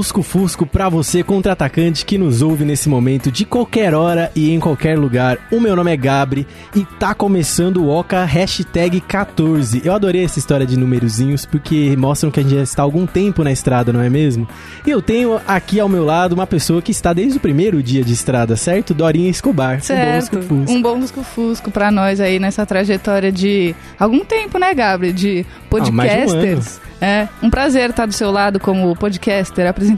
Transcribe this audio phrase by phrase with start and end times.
[0.00, 4.98] Lusco-fusco pra você, contra-atacante que nos ouve nesse momento, de qualquer hora e em qualquer
[4.98, 5.36] lugar.
[5.52, 9.82] O meu nome é Gabri e tá começando o Oca hashtag 14.
[9.84, 13.04] Eu adorei essa história de numerozinhos porque mostram que a gente já está há algum
[13.04, 14.48] tempo na estrada, não é mesmo?
[14.86, 18.02] E eu tenho aqui ao meu lado uma pessoa que está desde o primeiro dia
[18.02, 18.94] de estrada, certo?
[18.94, 19.82] Dorinha Escobar.
[19.82, 20.00] Certo.
[20.00, 20.72] Um bom lusco-fusco.
[20.72, 25.12] Um bom lusco-fusco pra nós aí nessa trajetória de algum tempo, né, Gabri?
[25.12, 26.80] De Ah, mais de um podcasters.
[27.02, 29.89] É, um prazer estar do seu lado como podcaster, apresentador,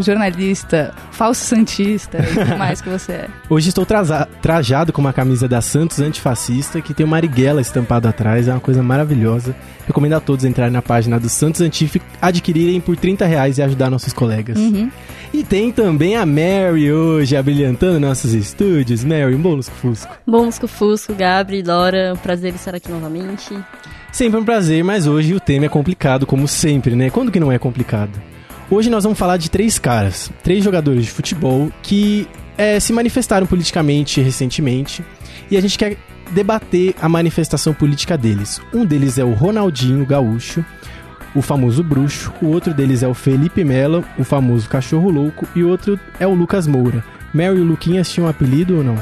[0.00, 3.28] jornalista, falso santista e tudo mais que você é.
[3.48, 3.86] Hoje estou
[4.40, 8.60] trajado com uma camisa da Santos Antifascista que tem uma Marighella estampado atrás, é uma
[8.60, 9.54] coisa maravilhosa.
[9.86, 13.90] Recomendo a todos entrarem na página do Santos Antif, adquirirem por 30 reais e ajudar
[13.90, 14.58] nossos colegas.
[14.58, 14.90] Uhum.
[15.32, 19.04] E tem também a Mary hoje, abrilhantando nossos estúdios.
[19.04, 20.16] Mary, um bom lusco-fusco.
[20.26, 23.54] Bom Lusco Fusco, Gabri, Dora, um prazer estar aqui novamente.
[24.12, 27.10] Sempre um prazer, mas hoje o tema é complicado, como sempre, né?
[27.10, 28.12] Quando que não é complicado?
[28.70, 32.26] Hoje nós vamos falar de três caras, três jogadores de futebol que
[32.56, 35.04] eh, se manifestaram politicamente recentemente
[35.50, 35.98] e a gente quer
[36.30, 38.60] debater a manifestação política deles.
[38.72, 40.64] Um deles é o Ronaldinho Gaúcho,
[41.34, 45.62] o famoso bruxo, o outro deles é o Felipe Melo, o famoso cachorro louco, e
[45.62, 47.04] o outro é o Lucas Moura.
[47.34, 48.96] Mary e Luquinhas tinham um apelido ou não?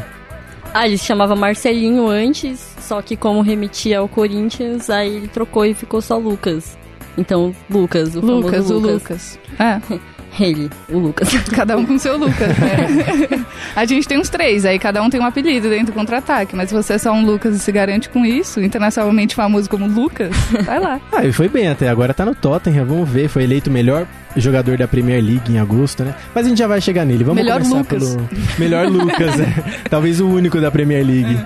[0.74, 5.66] Ah, ele se chamava Marcelinho antes, só que como remetia ao Corinthians, aí ele trocou
[5.66, 6.78] e ficou só Lucas.
[7.16, 9.00] Então, Lucas, o Lucas, famoso o Lucas.
[9.00, 9.38] Lucas.
[9.58, 9.98] É,
[10.40, 11.28] Ele, o Lucas.
[11.52, 13.44] cada um com seu Lucas, né?
[13.76, 16.70] A gente tem uns três, aí cada um tem um apelido dentro do contra-ataque, mas
[16.70, 20.34] se você é só um Lucas e se garante com isso, internacionalmente famoso como Lucas,
[20.64, 21.00] vai lá.
[21.12, 24.06] Ah, ele foi bem até, agora tá no Tottenham, vamos ver, foi eleito o melhor
[24.34, 26.14] jogador da Premier League em agosto, né?
[26.34, 28.14] Mas a gente já vai chegar nele, vamos Melhor começar Lucas.
[28.14, 28.28] pelo...
[28.58, 29.64] Melhor Lucas, é.
[29.90, 31.38] Talvez o único da Premier League.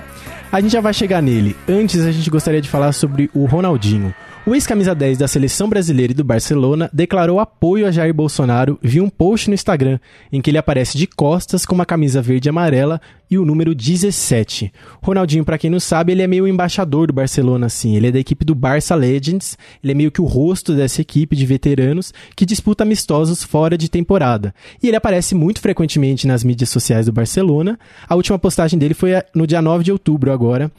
[0.49, 1.57] A gente já vai chegar nele.
[1.67, 4.15] Antes, a gente gostaria de falar sobre o Ronaldinho.
[4.47, 9.03] O ex-camisa 10 da seleção brasileira e do Barcelona declarou apoio a Jair Bolsonaro via
[9.03, 9.99] um post no Instagram,
[10.31, 13.75] em que ele aparece de costas com uma camisa verde e amarela e o número
[13.75, 14.71] 17.
[15.01, 17.95] Ronaldinho, pra quem não sabe, ele é meio embaixador do Barcelona, assim.
[17.95, 21.35] Ele é da equipe do Barça Legends, ele é meio que o rosto dessa equipe
[21.35, 24.53] de veteranos que disputa amistosos fora de temporada.
[24.81, 27.79] E ele aparece muito frequentemente nas mídias sociais do Barcelona.
[28.07, 30.71] A última postagem dele foi no dia 9 de outubro agora.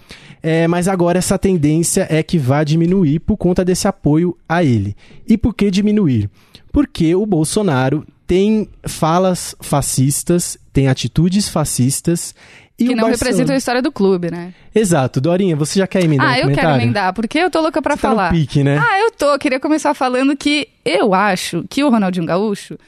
[0.42, 4.97] É, mas agora essa tendência é que vai diminuir por conta desse apoio a ele.
[5.26, 6.31] E por que diminuir?
[6.72, 12.34] Porque o Bolsonaro tem falas fascistas, tem atitudes fascistas.
[12.78, 14.54] E que não Barcelona- representa a história do clube, né?
[14.72, 15.20] Exato.
[15.20, 17.96] Dorinha, você já quer emendar Ah, um eu quero emendar, porque eu tô louca pra
[17.96, 18.30] Você tá no falar.
[18.30, 18.78] pique, né?
[18.78, 19.36] Ah, eu tô.
[19.38, 22.78] Queria começar falando que eu acho que o Ronaldinho Gaúcho,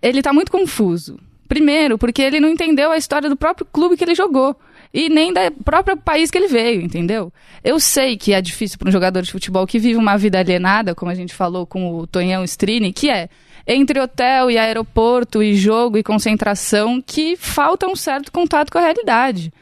[0.00, 1.18] ele tá muito confuso.
[1.46, 4.56] Primeiro, porque ele não entendeu a história do próprio clube que ele jogou.
[4.94, 7.30] E nem do próprio país que ele veio, entendeu?
[7.62, 10.94] Eu sei que é difícil para um jogador de futebol que vive uma vida alienada,
[10.94, 13.28] como a gente falou com o Tonhão Strini, que é
[13.66, 18.82] entre hotel e aeroporto e jogo e concentração, que falta um certo contato com a
[18.82, 19.52] realidade.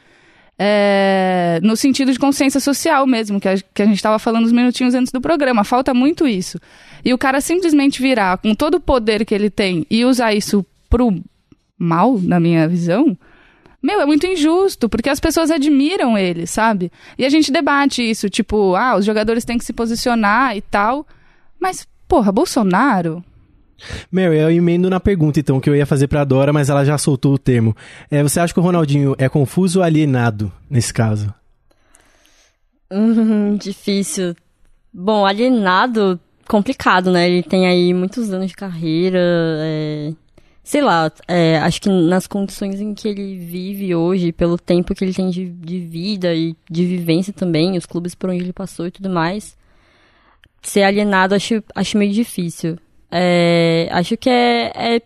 [0.57, 4.53] É, no sentido de consciência social mesmo, que a, que a gente estava falando uns
[4.53, 5.63] minutinhos antes do programa.
[5.63, 6.59] Falta muito isso.
[7.03, 10.65] E o cara simplesmente virar com todo o poder que ele tem e usar isso
[10.89, 11.21] pro
[11.77, 13.17] mal, na minha visão,
[13.85, 16.91] meu, é muito injusto, porque as pessoas admiram ele, sabe?
[17.19, 21.05] E a gente debate isso, tipo, ah, os jogadores têm que se posicionar e tal.
[21.59, 23.23] Mas, porra, Bolsonaro.
[24.11, 26.97] Mary, eu emendo na pergunta, então, que eu ia fazer pra Dora, mas ela já
[26.97, 27.75] soltou o termo.
[28.09, 31.33] É, você acha que o Ronaldinho é confuso ou alienado, nesse caso?
[32.91, 34.35] Hum, difícil.
[34.93, 37.29] Bom, alienado, complicado, né?
[37.29, 40.13] Ele tem aí muitos anos de carreira, é...
[40.63, 45.05] Sei lá, é, acho que nas condições em que ele vive hoje, pelo tempo que
[45.05, 48.87] ele tem de, de vida e de vivência também, os clubes por onde ele passou
[48.87, 49.55] e tudo mais,
[50.63, 52.79] ser alienado acho, acho meio difícil.
[53.17, 55.01] É, acho que é, é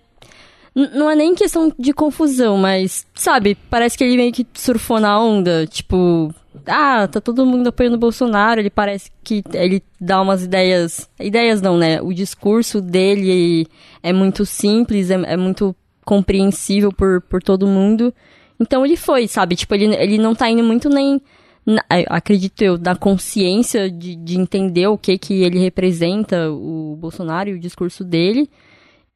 [0.74, 5.22] Não é nem questão de confusão, mas, sabe, parece que ele meio que surfou na
[5.22, 5.68] onda.
[5.68, 6.34] Tipo,
[6.66, 8.60] ah, tá todo mundo apoiando o Bolsonaro.
[8.60, 11.08] Ele parece que ele dá umas ideias.
[11.20, 12.02] Ideias não, né?
[12.02, 13.68] O discurso dele
[14.02, 18.14] é muito simples, é, é muito compreensível por, por todo mundo.
[18.60, 19.56] Então ele foi, sabe?
[19.56, 21.22] Tipo, ele, ele não tá indo muito nem,
[22.10, 27.54] acredito eu, na consciência de, de entender o que que ele representa, o Bolsonaro e
[27.54, 28.50] o discurso dele.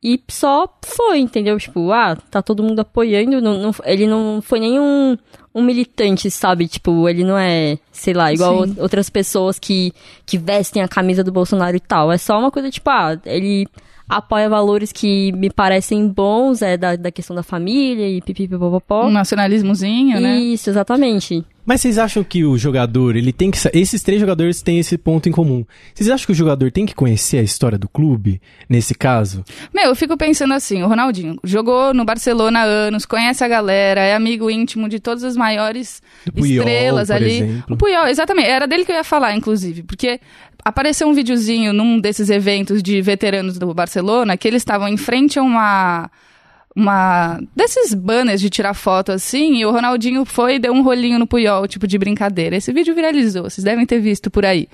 [0.06, 1.58] E só foi, entendeu?
[1.58, 3.40] Tipo, ah, tá todo mundo apoiando.
[3.42, 5.18] Não, não- ele não foi nenhum
[5.56, 6.68] um militante, sabe?
[6.68, 8.76] Tipo, ele não é, sei lá, igual Sim.
[8.80, 9.94] outras pessoas que,
[10.26, 12.12] que vestem a camisa do Bolsonaro e tal.
[12.12, 13.66] É só uma coisa, tipo, ah, ele
[14.10, 19.06] apoia valores que me parecem bons, é da, da questão da família e pipipipopopó.
[19.06, 20.38] Um nacionalismozinho, né?
[20.38, 21.46] Isso, exatamente.
[21.66, 23.58] Mas vocês acham que o jogador, ele tem que.
[23.74, 25.66] Esses três jogadores têm esse ponto em comum.
[25.94, 29.44] Vocês acham que o jogador tem que conhecer a história do clube, nesse caso?
[29.74, 34.02] Meu, eu fico pensando assim, o Ronaldinho jogou no Barcelona há anos, conhece a galera,
[34.02, 36.02] é amigo íntimo de todas as maiores
[36.34, 37.36] Puyol, estrelas ali.
[37.36, 37.76] exemplo.
[37.76, 40.20] O Puyol, exatamente, era dele que eu ia falar, inclusive, porque
[40.64, 45.40] apareceu um videozinho num desses eventos de veteranos do Barcelona que eles estavam em frente
[45.40, 46.10] a uma
[46.76, 51.20] uma desses banners de tirar foto assim, e o Ronaldinho foi e deu um rolinho
[51.20, 52.56] no Puyol, tipo de brincadeira.
[52.56, 54.68] Esse vídeo viralizou, vocês devem ter visto por aí.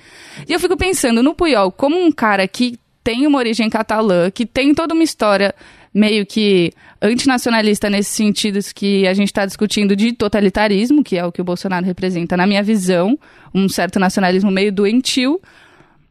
[0.48, 4.46] E eu fico pensando no Puyol como um cara que tem uma origem catalã, que
[4.46, 5.54] tem toda uma história
[5.92, 11.32] meio que antinacionalista nesses sentidos que a gente está discutindo de totalitarismo, que é o
[11.32, 13.18] que o Bolsonaro representa na minha visão,
[13.54, 15.40] um certo nacionalismo meio doentio.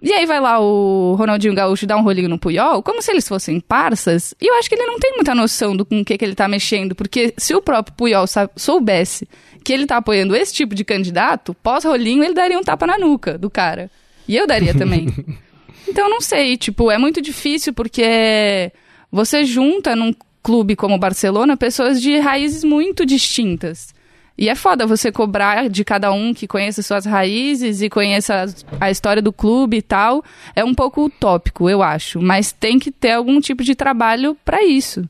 [0.01, 3.27] E aí vai lá o Ronaldinho Gaúcho dar um rolinho no Puyol, como se eles
[3.27, 4.33] fossem parças.
[4.39, 6.35] E eu acho que ele não tem muita noção do com o que, que ele
[6.35, 8.25] tá mexendo, porque se o próprio Puyol
[8.55, 9.27] soubesse
[9.63, 13.37] que ele tá apoiando esse tipo de candidato, pós-rolinho ele daria um tapa na nuca
[13.37, 13.91] do cara.
[14.25, 15.07] E eu daria também.
[15.87, 18.71] Então eu não sei, tipo, é muito difícil porque
[19.11, 20.13] você junta num
[20.43, 23.93] clube como o Barcelona pessoas de raízes muito distintas.
[24.39, 28.45] E é foda você cobrar de cada um que conheça suas raízes e conheça
[28.79, 30.23] a história do clube e tal.
[30.55, 32.21] É um pouco utópico, eu acho.
[32.21, 35.03] Mas tem que ter algum tipo de trabalho pra isso.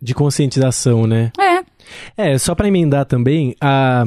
[0.00, 1.32] De conscientização, né?
[1.36, 1.64] É.
[2.16, 4.06] É, só pra emendar também, a...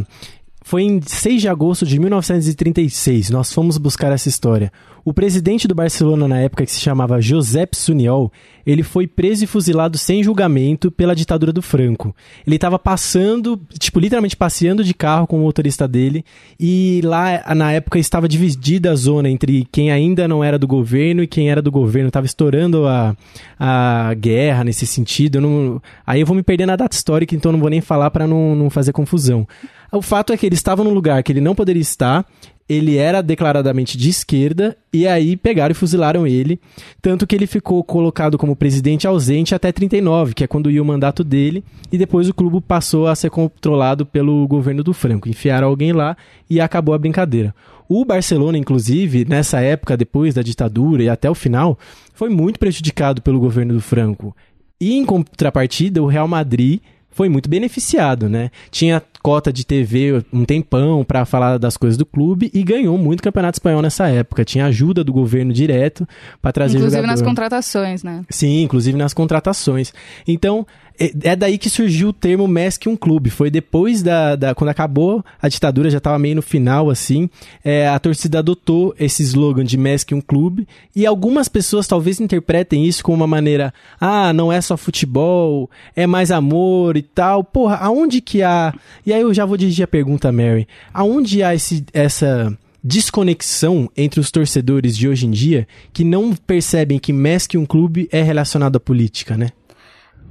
[0.64, 4.72] foi em 6 de agosto de 1936, nós fomos buscar essa história.
[5.08, 8.30] O presidente do Barcelona na época, que se chamava Josep Suniol,
[8.66, 12.14] ele foi preso e fuzilado sem julgamento pela ditadura do Franco.
[12.46, 16.26] Ele estava passando, tipo, literalmente passeando de carro com o motorista dele,
[16.60, 21.24] e lá na época estava dividida a zona entre quem ainda não era do governo
[21.24, 22.10] e quem era do governo.
[22.10, 23.16] Estava estourando a,
[23.58, 25.38] a guerra nesse sentido.
[25.38, 28.12] Eu não- aí eu vou me perder na data histórica, então não vou nem falar
[28.12, 29.48] para não, não fazer confusão.
[29.90, 32.26] O fato é que ele estava num lugar que ele não poderia estar,
[32.70, 36.60] ele era declaradamente de esquerda, e aí pegaram e fuzilaram ele.
[37.02, 40.86] Tanto que ele ficou colocado como presidente ausente até 39, que é quando ia o
[40.86, 45.30] mandato dele, e depois o clube passou a ser controlado pelo governo do Franco.
[45.30, 46.18] Enfiaram alguém lá
[46.50, 47.56] e acabou a brincadeira.
[47.88, 51.80] O Barcelona, inclusive, nessa época, depois da ditadura e até o final,
[52.14, 54.36] foi muito prejudicado pelo governo do Franco.
[54.80, 56.82] E em contrapartida, o Real Madrid
[57.18, 58.52] foi muito beneficiado, né?
[58.70, 63.24] Tinha cota de TV um tempão pra falar das coisas do clube e ganhou muito
[63.24, 64.46] campeonato espanhol nessa época.
[64.46, 66.08] Tinha ajuda do governo direto
[66.40, 67.12] pra trazer Inclusive jogador.
[67.20, 68.22] nas contratações, né?
[68.30, 69.92] Sim, inclusive nas contratações.
[70.28, 70.66] Então,
[71.00, 73.30] é é daí que surgiu o termo Mesque um clube.
[73.30, 77.30] Foi depois da, da- quando acabou a ditadura, já estava meio no final, assim,
[77.64, 80.68] é, a torcida adotou esse slogan de Mesque um clube.
[80.96, 86.08] E algumas pessoas talvez interpretem isso como uma maneira, ah, não é só futebol, é
[86.08, 87.44] mais amor e tal.
[87.44, 88.74] Porra, aonde que há...
[89.06, 90.68] E aí eu já vou dirigir a pergunta, Mary.
[90.94, 97.00] Aonde há esse, essa desconexão entre os torcedores de hoje em dia que não percebem
[97.00, 99.50] que Mesque um clube é relacionado à política, né?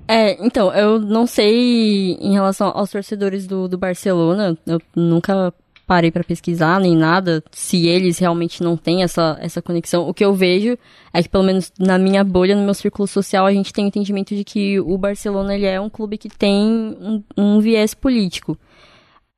[0.09, 5.53] É, então, eu não sei em relação aos torcedores do, do Barcelona, eu nunca
[5.87, 10.09] parei pra pesquisar nem nada, se eles realmente não têm essa, essa conexão.
[10.09, 10.77] O que eu vejo
[11.13, 13.89] é que, pelo menos na minha bolha, no meu círculo social, a gente tem o
[13.89, 18.59] entendimento de que o Barcelona ele é um clube que tem um, um viés político.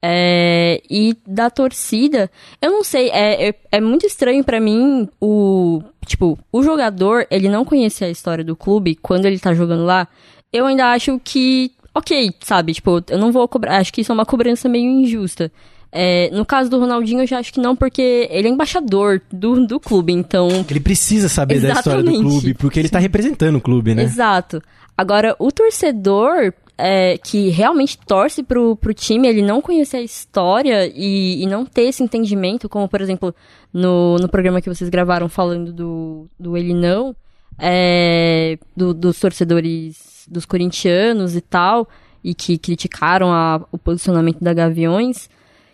[0.03, 2.31] É, e da torcida,
[2.63, 7.49] eu não sei, é, é, é muito estranho pra mim o, tipo, o jogador, ele
[7.49, 10.07] não conhecer a história do clube quando ele tá jogando lá,
[10.53, 14.15] eu ainda acho que, ok, sabe, tipo, eu não vou cobrar, acho que isso é
[14.15, 15.51] uma cobrança meio injusta.
[15.91, 19.67] É, no caso do Ronaldinho, eu já acho que não, porque ele é embaixador do,
[19.67, 22.31] do clube, então Ele precisa saber da história do Exatamente.
[22.31, 24.03] clube, porque ele tá representando o clube, né?
[24.03, 24.63] Exato.
[24.97, 30.93] Agora, o torcedor é, que realmente torce pro, pro time, ele não conhecer a história
[30.95, 33.35] e, e não ter esse entendimento, como, por exemplo,
[33.73, 37.17] no, no programa que vocês gravaram falando do, do Ele Não,
[37.59, 41.89] é, do- dos torcedores dos corintianos e tal,
[42.23, 45.29] e que criticaram a- o posicionamento da Gaviões.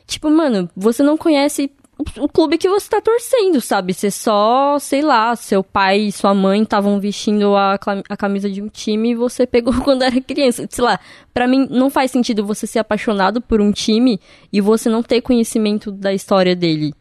[0.07, 3.95] Tipo, mano, você não conhece o o clube que você tá torcendo, sabe?
[3.95, 8.61] Você só, sei lá, seu pai e sua mãe estavam vestindo a, a camisa de
[8.61, 10.67] um time e você pegou quando era criança.
[10.69, 10.99] Sei lá,
[11.33, 14.19] para mim não faz sentido você ser apaixonado por um time
[14.53, 16.93] e você não ter conhecimento da história dele.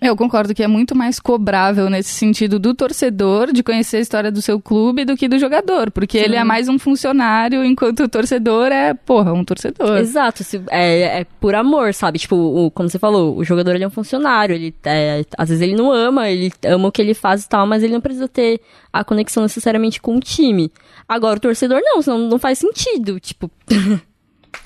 [0.00, 4.30] Eu concordo que é muito mais cobrável nesse sentido do torcedor de conhecer a história
[4.30, 6.24] do seu clube do que do jogador, porque Sim.
[6.24, 9.98] ele é mais um funcionário, enquanto o torcedor é, porra, um torcedor.
[9.98, 12.18] Exato, é, é por amor, sabe?
[12.18, 15.62] Tipo, o, como você falou, o jogador ele é um funcionário, ele é, às vezes
[15.62, 18.28] ele não ama, ele ama o que ele faz e tal, mas ele não precisa
[18.28, 18.60] ter
[18.92, 20.70] a conexão necessariamente com o time.
[21.08, 23.50] Agora, o torcedor não, senão não faz sentido, tipo.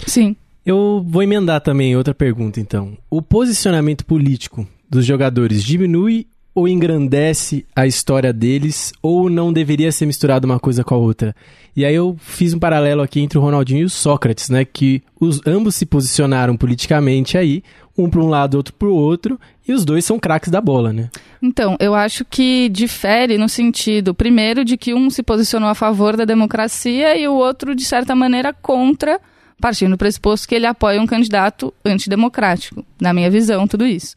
[0.06, 0.36] Sim.
[0.64, 2.96] Eu vou emendar também outra pergunta, então.
[3.10, 10.04] O posicionamento político dos jogadores diminui ou engrandece a história deles, ou não deveria ser
[10.04, 11.34] misturado uma coisa com a outra?
[11.74, 14.62] E aí eu fiz um paralelo aqui entre o Ronaldinho e o Sócrates, né?
[14.64, 17.62] Que os, ambos se posicionaram politicamente aí,
[17.96, 20.92] um para um lado, outro para o outro, e os dois são craques da bola,
[20.92, 21.08] né?
[21.40, 26.18] Então, eu acho que difere no sentido, primeiro, de que um se posicionou a favor
[26.18, 29.18] da democracia e o outro, de certa maneira, contra,
[29.58, 32.84] partindo do pressuposto que ele apoia um candidato antidemocrático.
[33.00, 34.14] Na minha visão, tudo isso.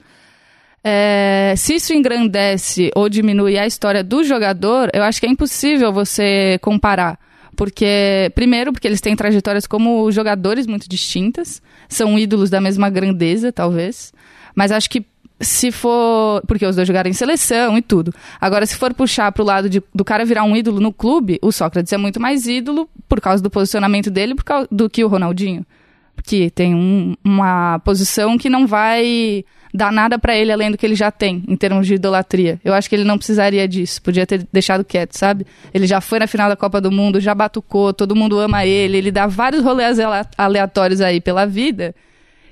[0.87, 5.91] É, se isso engrandece ou diminui a história do jogador, eu acho que é impossível
[5.91, 7.19] você comparar.
[7.55, 13.51] Porque, primeiro, porque eles têm trajetórias como jogadores muito distintas, são ídolos da mesma grandeza,
[13.51, 14.13] talvez.
[14.53, 15.03] Mas acho que
[15.39, 16.43] se for.
[16.47, 18.13] Porque os dois jogaram em seleção e tudo.
[18.39, 21.51] Agora, se for puxar pro lado de, do cara virar um ídolo no clube, o
[21.51, 25.07] Sócrates é muito mais ídolo por causa do posicionamento dele por causa, do que o
[25.07, 25.65] Ronaldinho.
[26.23, 29.43] Que tem um, uma posição que não vai
[29.75, 32.59] dá nada para ele além do que ele já tem, em termos de idolatria.
[32.63, 35.45] Eu acho que ele não precisaria disso, podia ter deixado quieto, sabe?
[35.73, 38.97] Ele já foi na final da Copa do Mundo, já batucou, todo mundo ama ele,
[38.97, 39.97] ele dá vários rolês
[40.37, 41.93] aleatórios aí pela vida,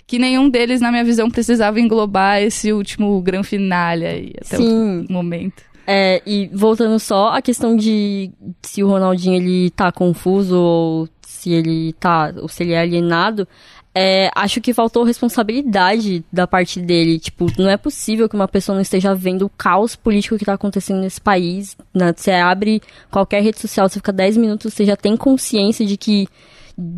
[0.05, 5.05] que nenhum deles, na minha visão, precisava englobar esse último grande finale aí, até Sim.
[5.09, 5.63] o momento.
[5.85, 11.09] É, e voltando só à questão de se o Ronaldinho ele tá confuso ou
[11.43, 13.47] se ele tá, ou se ele é alienado,
[13.95, 17.19] é, acho que faltou responsabilidade da parte dele.
[17.19, 20.53] Tipo, não é possível que uma pessoa não esteja vendo o caos político que está
[20.53, 21.77] acontecendo nesse país.
[21.93, 22.13] Né?
[22.15, 22.81] Você abre
[23.11, 26.27] qualquer rede social, você fica 10 minutos, você já tem consciência de que,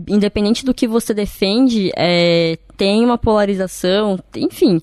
[0.08, 4.80] independente do que você defende, é, tem uma polarização, enfim.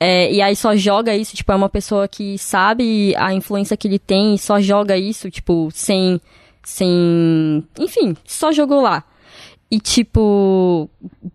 [0.00, 3.86] É, e aí só joga isso, tipo, é uma pessoa que sabe a influência que
[3.86, 6.20] ele tem e só joga isso, tipo, sem.
[6.62, 7.66] Sem.
[7.78, 9.04] Enfim, só jogou lá.
[9.70, 10.88] E tipo.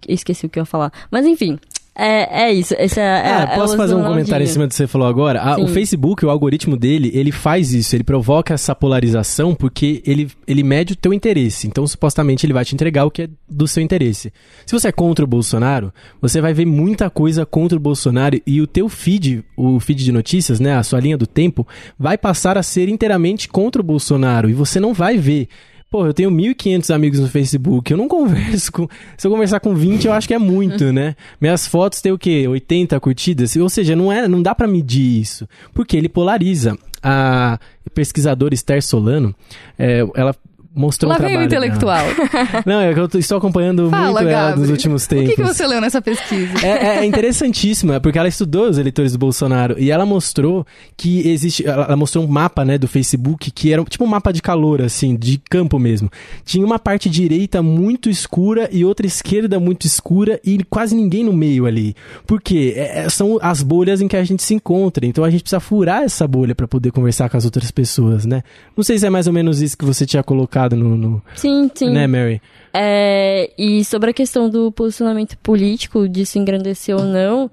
[0.08, 0.92] Esqueci o que eu ia falar.
[1.10, 1.60] Mas enfim.
[2.00, 2.76] É, é isso.
[2.78, 5.42] Esse é, ah, é, posso fazer um comentário em cima do que você falou agora?
[5.42, 7.96] Ah, o Facebook, o algoritmo dele, ele faz isso.
[7.96, 11.68] Ele provoca essa polarização porque ele, ele mede o teu interesse.
[11.68, 14.32] Então, supostamente, ele vai te entregar o que é do seu interesse.
[14.64, 18.62] Se você é contra o Bolsonaro, você vai ver muita coisa contra o Bolsonaro e
[18.62, 22.60] o teu feed, o feed de notícias, né, a sua linha do tempo, vai passar
[22.60, 24.52] a ser inteiramente contra o Bolsonaro.
[24.52, 25.48] E você não vai ver
[25.90, 28.88] Pô, eu tenho 1.500 amigos no Facebook, eu não converso com...
[29.18, 31.16] Se eu conversar com 20, eu acho que é muito, né?
[31.40, 32.48] Minhas fotos têm o quê?
[32.48, 33.56] 80 curtidas?
[33.56, 35.48] Ou seja, não, é, não dá para medir isso.
[35.74, 36.78] Porque ele polariza.
[37.02, 37.60] A
[37.94, 39.34] pesquisadora Esther Solano,
[39.78, 40.36] é, ela
[40.78, 41.40] mostrou Lá um trabalho.
[41.40, 42.06] Vem o intelectual.
[42.66, 45.26] Não, é que eu estou acompanhando Fala, muito ela nos últimos tempos.
[45.26, 46.66] O que, que, você leu nessa pesquisa?
[46.66, 50.66] É, é interessantíssima, porque ela estudou os eleitores do Bolsonaro e ela mostrou
[50.96, 51.68] que existe.
[51.68, 55.16] Ela mostrou um mapa, né, do Facebook que era tipo um mapa de calor, assim,
[55.16, 56.10] de campo mesmo.
[56.46, 61.34] Tinha uma parte direita muito escura e outra esquerda muito escura e quase ninguém no
[61.34, 61.96] meio ali.
[62.26, 62.74] Por quê?
[62.76, 65.06] É, é são as bolhas em que a gente se encontra.
[65.06, 68.44] Então a gente precisa furar essa bolha para poder conversar com as outras pessoas, né?
[68.76, 71.70] Não sei se é mais ou menos isso que você tinha colocado no, no sim,
[71.74, 71.90] sim.
[71.90, 72.42] Né, Mary?
[72.74, 77.50] É, e sobre a questão do posicionamento político, de se engrandecer ou não,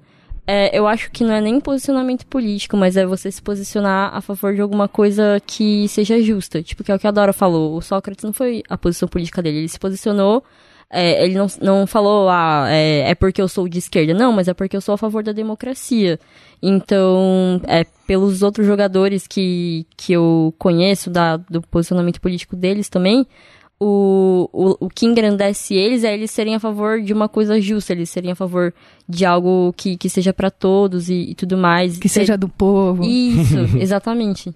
[0.47, 4.21] é, eu acho que não é nem posicionamento político, mas é você se posicionar a
[4.21, 6.63] favor de alguma coisa que seja justa.
[6.63, 7.77] Tipo, que é o que a Dora falou.
[7.77, 10.45] O Sócrates não foi a posição política dele, ele se posicionou
[10.91, 14.15] é, ele não, não falou, ah, é, é, porque eu sou de esquerda.
[14.15, 16.19] Não, mas é porque eu sou a favor da democracia.
[16.63, 23.27] Então, é, pelos outros jogadores que, que eu conheço, da, do posicionamento político deles também,
[23.81, 27.93] o, o, o que engrandece eles é eles serem a favor de uma coisa justa,
[27.93, 28.73] eles serem a favor
[29.09, 31.99] de algo que, que seja para todos e, e, tudo mais.
[31.99, 33.05] Que seja do povo.
[33.05, 34.55] Isso, exatamente.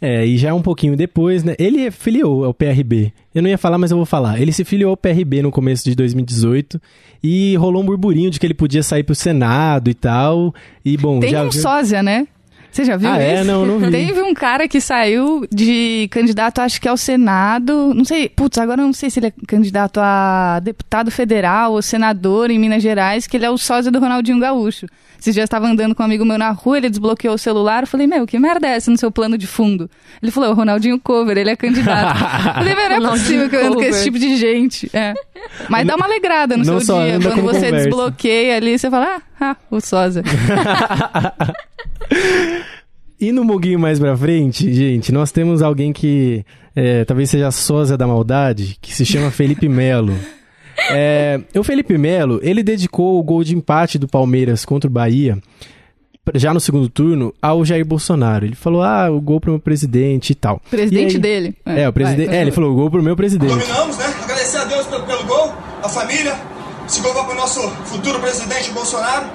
[0.00, 1.56] É, e já um pouquinho depois, né?
[1.58, 3.12] Ele filiou ao PRB.
[3.34, 4.40] Eu não ia falar, mas eu vou falar.
[4.40, 6.80] Ele se filiou ao PRB no começo de 2018
[7.22, 10.54] e rolou um burburinho de que ele podia sair pro Senado e tal.
[10.84, 12.28] E bom, Tem já um sósia, né?
[12.78, 13.40] Você já viu ah, isso?
[13.40, 13.42] é?
[13.44, 13.90] Não, não vi.
[13.90, 17.92] Teve um cara que saiu de candidato, acho que ao Senado.
[17.92, 21.82] Não sei, putz, agora eu não sei se ele é candidato a deputado federal ou
[21.82, 24.86] senador em Minas Gerais, que ele é o sósia do Ronaldinho Gaúcho.
[25.18, 27.82] Esses dias estava andando com um amigo meu na rua, ele desbloqueou o celular.
[27.82, 29.90] Eu falei, meu, que merda é essa no seu plano de fundo?
[30.22, 32.16] Ele falou, é o Ronaldinho Cover, ele é candidato.
[32.46, 34.88] eu falei, meu, não é possível que eu ando com esse tipo de gente.
[34.92, 35.14] É.
[35.68, 37.18] Mas dá uma alegrada no Não seu dia.
[37.20, 37.72] Quando você conversa.
[37.72, 40.22] desbloqueia ali, você fala, ah, ah o sósia.
[43.20, 46.44] E no Muguinho mais pra frente, gente, nós temos alguém que
[46.76, 50.14] é, talvez seja a sósia da maldade, que se chama Felipe Melo.
[50.92, 55.36] É, o Felipe Melo, ele dedicou o gol de empate do Palmeiras contra o Bahia,
[56.36, 58.44] já no segundo turno, ao Jair Bolsonaro.
[58.46, 60.62] Ele falou, ah, o gol pro meu presidente e tal.
[60.70, 61.56] Presidente E aí- dele.
[61.66, 62.32] É, o presidente.
[62.32, 63.50] É, ele falou, o gol pro meu presidente.
[63.50, 64.04] Dominamos, né?
[64.22, 65.52] Agradecer a Deus pelo, pelo gol,
[65.82, 66.36] a família.
[66.88, 69.26] Vai para o nosso futuro presidente Bolsonaro.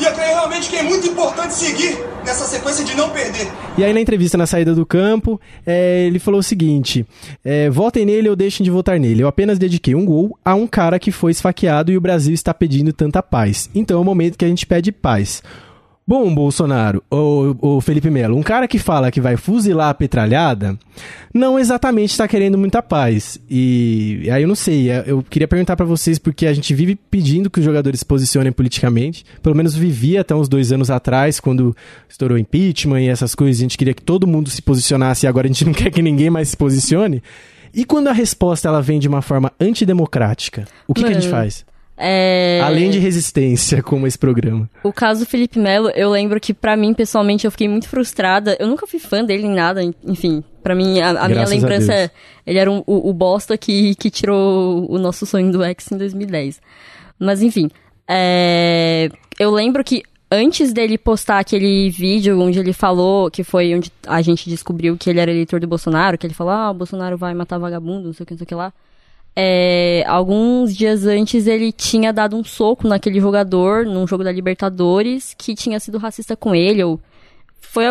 [0.00, 3.50] E eu creio realmente que é muito importante seguir nessa sequência de não perder.
[3.78, 7.06] E aí, na entrevista na saída do campo, é, ele falou o seguinte:
[7.44, 9.22] é, votem nele ou deixem de votar nele.
[9.22, 12.52] Eu apenas dediquei um gol a um cara que foi esfaqueado e o Brasil está
[12.52, 13.70] pedindo tanta paz.
[13.74, 15.42] Então é o momento que a gente pede paz.
[16.08, 20.78] Bom, Bolsonaro, ou, ou Felipe Melo, um cara que fala que vai fuzilar a petralhada,
[21.34, 23.40] não exatamente está querendo muita paz.
[23.50, 26.94] E aí eu não sei, é, eu queria perguntar pra vocês, porque a gente vive
[26.94, 31.40] pedindo que os jogadores se posicionem politicamente, pelo menos vivia até uns dois anos atrás,
[31.40, 31.76] quando
[32.08, 35.48] estourou impeachment e essas coisas, a gente queria que todo mundo se posicionasse e agora
[35.48, 37.20] a gente não quer que ninguém mais se posicione.
[37.74, 41.28] E quando a resposta ela vem de uma forma antidemocrática, o que, que a gente
[41.28, 41.66] faz?
[41.96, 42.60] É...
[42.62, 44.68] Além de resistência, como esse programa.
[44.82, 48.56] O caso do Felipe Melo, eu lembro que pra mim, pessoalmente, eu fiquei muito frustrada.
[48.60, 50.44] Eu nunca fui fã dele em nada, enfim.
[50.62, 51.90] Pra mim, a, a minha a lembrança Deus.
[51.90, 52.10] é...
[52.46, 55.96] Ele era um- o, o bosta que, que tirou o nosso sonho do X em
[55.96, 56.60] 2010.
[57.18, 57.70] Mas, enfim.
[58.08, 63.90] é, Eu lembro que antes dele postar aquele vídeo onde ele falou, que foi onde
[64.06, 67.16] a gente descobriu que ele era eleitor do Bolsonaro, que ele falou, ah, o Bolsonaro
[67.16, 68.72] vai matar vagabundo, não sei o que, não sei o que lá.
[69.38, 75.34] É, alguns dias antes ele tinha dado um soco naquele jogador num jogo da Libertadores
[75.36, 76.98] que tinha sido racista com ele ou
[77.60, 77.84] foi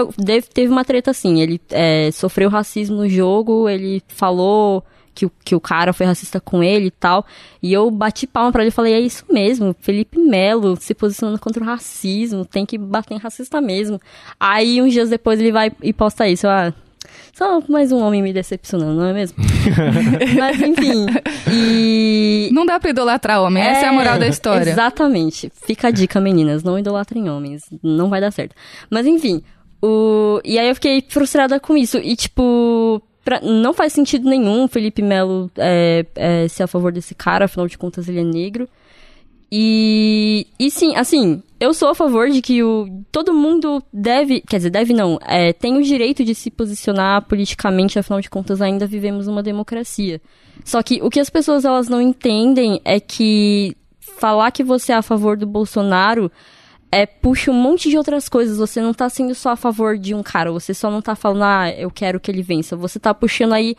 [0.54, 4.84] teve uma treta assim ele é, sofreu racismo no jogo ele falou
[5.14, 7.26] que, o- que o cara foi racista com ele e tal.
[7.64, 11.40] E eu bati palma pra ele e falei é isso mesmo Felipe Melo se posicionando
[11.40, 14.02] contra o racismo tem que bater em racista mesmo.
[14.40, 16.74] Aí uns dias depois ele vai e posta isso ah,
[17.34, 19.38] só mais um homem me decepcionando, não é mesmo?
[20.40, 21.06] Mas enfim.
[21.52, 22.50] E.
[22.52, 24.70] Não dá pra idolatrar homem, essa é a moral da história.
[24.70, 25.52] Exatamente.
[25.66, 26.64] Fica a dica, meninas.
[26.64, 27.64] Não idolatrem homens.
[27.84, 28.56] Não vai dar certo.
[28.90, 29.42] Mas enfim.
[29.82, 30.40] O...
[30.44, 31.98] E aí eu fiquei frustrada com isso.
[31.98, 33.02] E tipo.
[33.24, 37.68] pra- Não faz sentido nenhum Felipe Melo é, é, ser a favor desse cara, afinal
[37.68, 38.68] de contas ele é negro.
[39.52, 44.58] E, e sim, assim, eu sou a favor de que o, todo mundo deve, quer
[44.58, 48.88] dizer, deve não, é, tem o direito de se posicionar politicamente, afinal de contas ainda
[48.88, 50.22] vivemos uma democracia.
[50.64, 54.96] Só que o que as pessoas elas não entendem é que falar que você é
[54.96, 56.32] a favor do Bolsonaro
[56.92, 58.58] é, puxa um monte de outras coisas.
[58.58, 61.44] Você não tá sendo só a favor de um cara, você só não tá falando,
[61.44, 62.76] ah, eu quero que ele vença.
[62.78, 63.76] Você tá puxando aí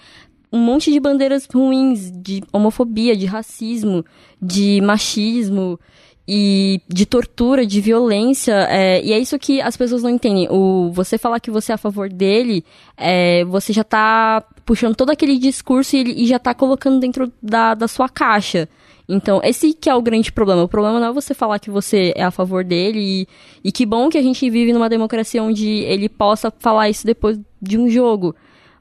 [0.53, 4.05] um monte de bandeiras ruins de homofobia, de racismo,
[4.41, 5.79] de machismo
[6.27, 8.67] e de tortura, de violência.
[8.71, 10.49] é, e é isso que as pessoas não entendem.
[10.51, 12.65] O, você falar que você é a favor dele,
[12.97, 17.75] é, você já tá puxando todo aquele discurso e, e já tá colocando dentro da,
[17.75, 18.69] da sua caixa.
[19.09, 20.65] Então, esse que é o grande problema.
[20.65, 23.29] O problema não é você falar que você é a favor dele e,
[23.63, 27.39] e que bom que a gente vive numa democracia onde ele possa falar isso depois
[27.63, 28.35] de um jogo.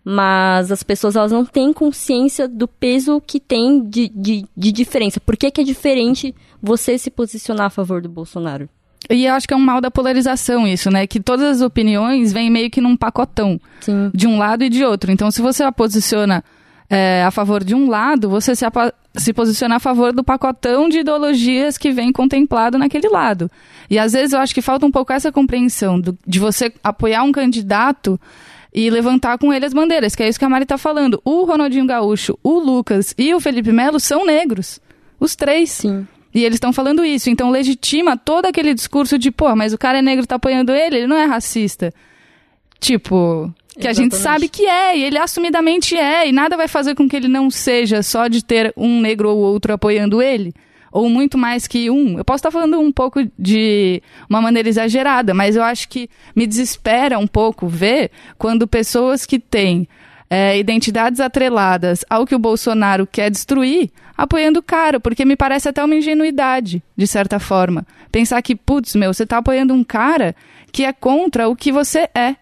[0.08, 5.20] Mas as pessoas elas não têm consciência do peso que tem de, de, de diferença.
[5.20, 8.70] Por que, que é diferente você se posicionar a favor do Bolsonaro?
[9.10, 11.08] E eu acho que é um mal da polarização isso, né?
[11.08, 14.12] Que todas as opiniões vêm meio que num pacotão, Sim.
[14.13, 15.12] de um lado e de outro.
[15.12, 16.44] Então, se você a posiciona
[16.89, 18.65] é, a favor de um lado, você se,
[19.15, 23.50] se posiciona a favor do pacotão de ideologias que vem contemplado naquele lado.
[23.89, 27.24] E às vezes eu acho que falta um pouco essa compreensão do- de você apoiar
[27.24, 28.20] um candidato
[28.76, 31.22] e levantar com ele as bandeiras, que é isso que a Mari tá falando.
[31.24, 34.82] O Ronaldinho Gaúcho, o Lucas e o Felipe Melo são negros.
[35.18, 35.72] Os três.
[35.72, 36.06] Sim.
[36.34, 40.00] E eles estão falando isso, então legitima todo aquele discurso de, pô, mas o cara
[40.00, 41.94] é negro tá apoiando ele, ele não é racista.
[42.78, 44.42] Tipo, que a gente Exatamente.
[44.42, 47.50] sabe que é, e ele assumidamente é, e nada vai fazer com que ele não
[47.50, 50.54] seja só de ter um negro ou outro apoiando ele,
[50.95, 52.17] ou muito mais que um.
[52.17, 56.47] Eu posso estar falando um pouco de uma maneira exagerada, mas eu acho que me
[56.47, 59.89] desespera um pouco ver quando pessoas que têm
[60.29, 65.67] é, identidades atreladas ao que o Bolsonaro quer destruir, apoiando o cara, porque me parece
[65.67, 67.86] até uma ingenuidade, de certa forma.
[68.10, 70.34] Pensar que, putz, meu, você está apoiando um cara
[70.71, 72.38] que é contra o que você é.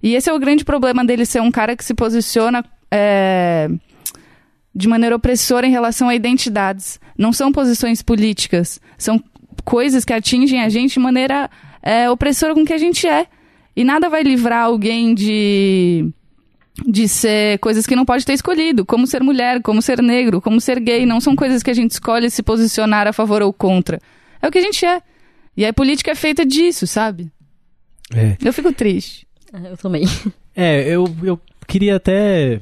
[0.00, 3.68] E esse é o grande problema dele ser um cara que se posiciona é,
[4.78, 7.00] de maneira opressora em relação a identidades.
[7.18, 9.20] Não são posições políticas, são
[9.64, 11.50] coisas que atingem a gente de maneira
[11.82, 13.26] é, opressora com que a gente é.
[13.74, 16.08] E nada vai livrar alguém de
[16.86, 20.60] de ser coisas que não pode ter escolhido, como ser mulher, como ser negro, como
[20.60, 23.98] ser gay, não são coisas que a gente escolhe se posicionar a favor ou contra.
[24.40, 25.02] É o que a gente é.
[25.56, 27.32] E a política é feita disso, sabe?
[28.14, 28.36] É.
[28.40, 29.26] Eu fico triste.
[29.52, 30.04] Eu também.
[30.54, 32.60] É, eu, eu queria até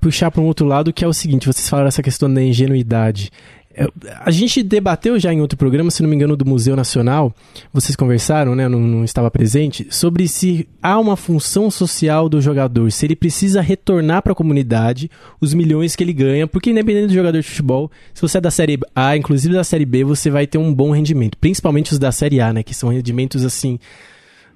[0.00, 3.30] puxar para um outro lado, que é o seguinte, vocês falaram essa questão da ingenuidade.
[3.72, 3.86] É,
[4.24, 7.32] A gente debateu já em outro programa, se não me engano, do Museu Nacional,
[7.72, 12.90] vocês conversaram, né, não, não estava presente, sobre se há uma função social do jogador,
[12.90, 15.08] se ele precisa retornar para a comunidade
[15.40, 18.50] os milhões que ele ganha, porque independente do jogador de futebol, se você é da
[18.50, 22.10] Série A, inclusive da Série B, você vai ter um bom rendimento, principalmente os da
[22.10, 23.78] Série A, né, que são rendimentos assim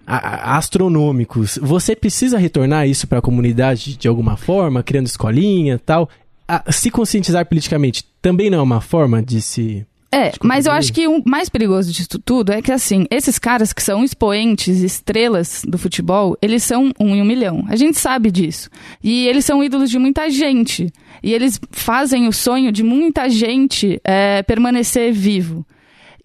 [0.07, 1.59] astronômicos.
[1.63, 6.09] Você precisa retornar isso para a comunidade de alguma forma, criando escolinha, tal.
[6.47, 10.73] A- se conscientizar politicamente também não é uma forma de se É, de mas eu
[10.73, 14.79] acho que o mais perigoso disso tudo é que, assim, esses caras que são expoentes,
[14.81, 17.65] estrelas do futebol, eles são um em um milhão.
[17.69, 18.71] A gente sabe disso.
[19.03, 20.93] E eles são ídolos de muita gente.
[21.23, 25.67] E eles fazem o sonho de muita gente é, permanecer vivo.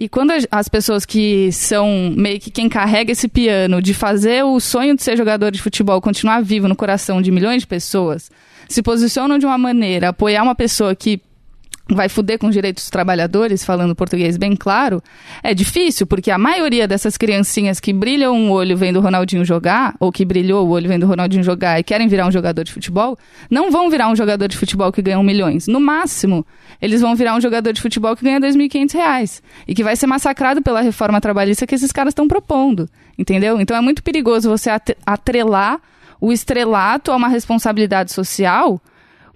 [0.01, 4.45] E quando as- as pessoas que são meio que quem carrega esse piano de fazer
[4.45, 8.31] o sonho de ser jogador de futebol continuar vivo no coração de milhões de pessoas,
[8.69, 11.19] se posicionam de uma maneira, apoiar uma pessoa que
[11.95, 15.01] vai fuder com os direitos dos trabalhadores, falando português bem claro,
[15.43, 19.95] é difícil, porque a maioria dessas criancinhas que brilham um olho vendo o Ronaldinho jogar,
[19.99, 22.71] ou que brilhou o olho vendo o Ronaldinho jogar e querem virar um jogador de
[22.71, 23.17] futebol,
[23.49, 25.67] não vão virar um jogador de futebol que ganha milhões.
[25.67, 26.45] No máximo,
[26.81, 30.07] eles vão virar um jogador de futebol que ganha 2.500 reais e que vai ser
[30.07, 33.59] massacrado pela reforma trabalhista que esses caras estão propondo, entendeu?
[33.59, 34.69] Então é muito perigoso você
[35.05, 35.79] atrelar
[36.21, 38.81] o estrelato a uma responsabilidade social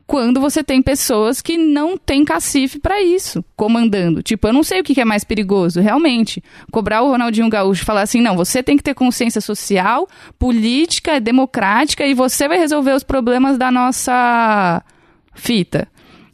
[0.06, 4.22] quando você tem pessoas que não têm cacife pra isso, comandando.
[4.22, 6.44] Tipo, eu não sei o que é mais perigoso, realmente.
[6.72, 11.20] Cobrar o Ronaldinho Gaúcho e falar assim, não, você tem que ter consciência social, política,
[11.20, 14.84] democrática e você vai resolver os problemas da nossa
[15.34, 15.88] fita.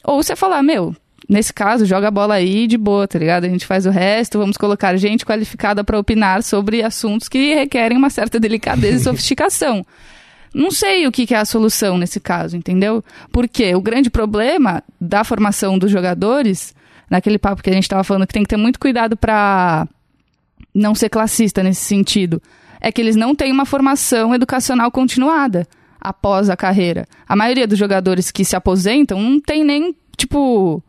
[0.03, 0.95] Ou você falar, meu,
[1.29, 3.45] nesse caso, joga a bola aí de boa, tá ligado?
[3.45, 7.97] A gente faz o resto, vamos colocar gente qualificada pra opinar sobre assuntos que requerem
[7.97, 9.85] uma certa delicadeza e sofisticação.
[10.53, 13.03] Não sei o que, que é a solução nesse caso, entendeu?
[13.31, 16.73] Porque o grande problema da formação dos jogadores,
[17.09, 19.87] naquele papo que a gente estava falando, que tem que ter muito cuidado para
[20.73, 22.41] não ser classista nesse sentido,
[22.81, 25.67] é que eles não têm uma formação educacional continuada
[25.99, 27.05] após a carreira.
[27.27, 30.81] A maioria dos jogadores que se aposentam não tem nem, tipo,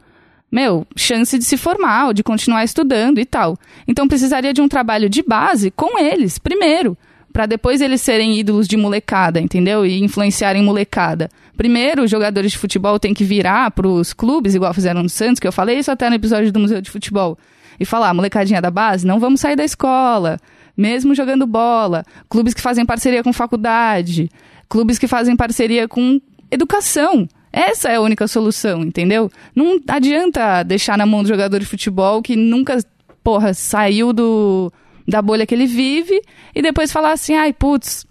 [0.51, 3.59] meu, chance de se formar ou de continuar estudando e tal.
[3.87, 6.96] Então precisaria de um trabalho de base com eles, primeiro,
[7.33, 9.87] para depois eles serem ídolos de molecada, entendeu?
[9.87, 11.31] E influenciarem molecada.
[11.57, 15.38] Primeiro, os jogadores de futebol têm que virar para os clubes, igual fizeram no Santos,
[15.38, 17.38] que eu falei isso até no episódio do Museu de Futebol,
[17.79, 20.38] e falar, molecadinha da base, não vamos sair da escola,
[20.77, 22.05] mesmo jogando bola.
[22.29, 24.31] Clubes que fazem parceria com faculdade,
[24.69, 27.29] clubes que fazem parceria com educação.
[27.53, 29.31] Essa é a única solução, entendeu?
[29.55, 32.79] Não adianta deixar na mão do jogador de futebol que nunca,
[33.25, 34.73] porra, saiu do,
[35.11, 36.20] da bolha que ele vive
[36.55, 38.07] e depois falar assim, ai, putz,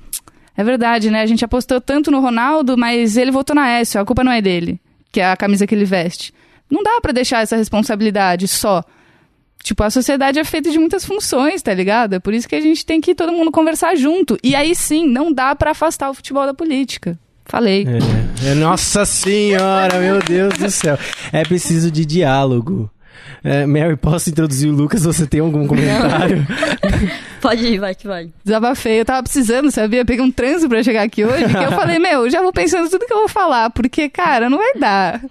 [0.56, 1.22] é verdade, né?
[1.22, 4.42] A gente apostou tanto no Ronaldo, mas ele votou na Écio, a culpa não é
[4.42, 4.80] dele,
[5.12, 6.34] que é a camisa que ele veste.
[6.70, 8.84] Não dá pra deixar essa responsabilidade só.
[9.64, 12.14] Tipo, a sociedade é feita de muitas funções, tá ligado?
[12.14, 14.38] É por isso que a gente tem que todo mundo conversar junto.
[14.44, 17.18] E aí sim, não dá pra afastar o futebol da política.
[17.46, 17.86] Falei.
[18.46, 20.98] É, é, nossa senhora, meu Deus do céu.
[21.34, 22.90] É preciso de diálogo.
[23.44, 25.04] É, Mary, posso introduzir o Lucas?
[25.04, 26.46] Você tem algum comentário?
[27.42, 28.30] Pode ir, vai que vai.
[28.44, 29.00] Desabafei.
[29.00, 30.04] Eu tava precisando, sabia?
[30.04, 31.46] Peguei um trânsito pra chegar aqui hoje.
[31.46, 34.58] que eu falei, meu, já vou pensando tudo que eu vou falar, porque, cara, não
[34.58, 35.22] vai dar.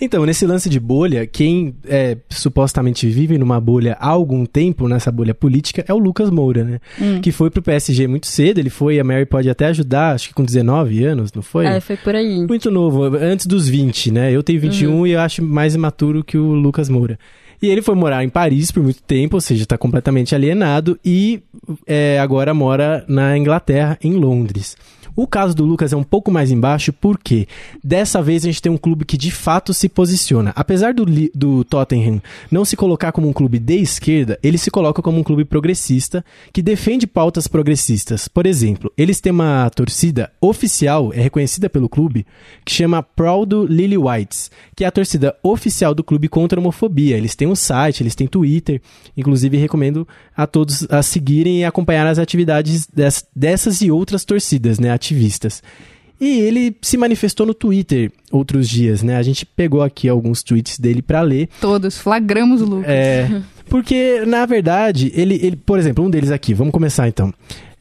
[0.00, 5.10] Então, nesse lance de bolha, quem é, supostamente vive numa bolha há algum tempo, nessa
[5.10, 6.80] bolha política, é o Lucas Moura, né?
[7.20, 10.34] Que foi pro PSG muito cedo, ele foi, a Mary pode até ajudar, acho que
[10.34, 11.66] com 19 anos, não foi?
[11.66, 12.46] É, foi por aí.
[12.46, 14.32] Muito novo, antes dos 20, né?
[14.32, 17.18] Eu tenho 21 e eu acho mais imaturo que o Lucas Moura.
[17.60, 21.42] E ele foi morar em Paris por muito tempo, ou seja, está completamente alienado e
[21.86, 24.76] é, agora mora na Inglaterra, em Londres.
[25.16, 27.48] O caso do Lucas é um pouco mais embaixo porque
[27.82, 30.52] dessa vez a gente tem um clube que de fato se posiciona.
[30.54, 35.00] Apesar do, do Tottenham não se colocar como um clube de esquerda, ele se coloca
[35.00, 38.28] como um clube progressista que defende pautas progressistas.
[38.28, 42.26] Por exemplo, eles têm uma torcida oficial, é reconhecida pelo clube,
[42.62, 47.16] que chama Proud Lily Whites, que é a torcida oficial do clube contra a homofobia.
[47.16, 48.82] Eles têm um site, eles têm Twitter,
[49.16, 52.86] inclusive recomendo a todos a seguirem e acompanhar as atividades
[53.34, 55.62] dessas e outras torcidas, né, ativistas.
[56.20, 59.16] E ele se manifestou no Twitter outros dias, né?
[59.16, 61.48] A gente pegou aqui alguns tweets dele para ler.
[61.60, 62.88] Todos, flagramos o Lucas.
[62.88, 67.32] É, porque, na verdade, ele, ele, por exemplo, um deles aqui, vamos começar então.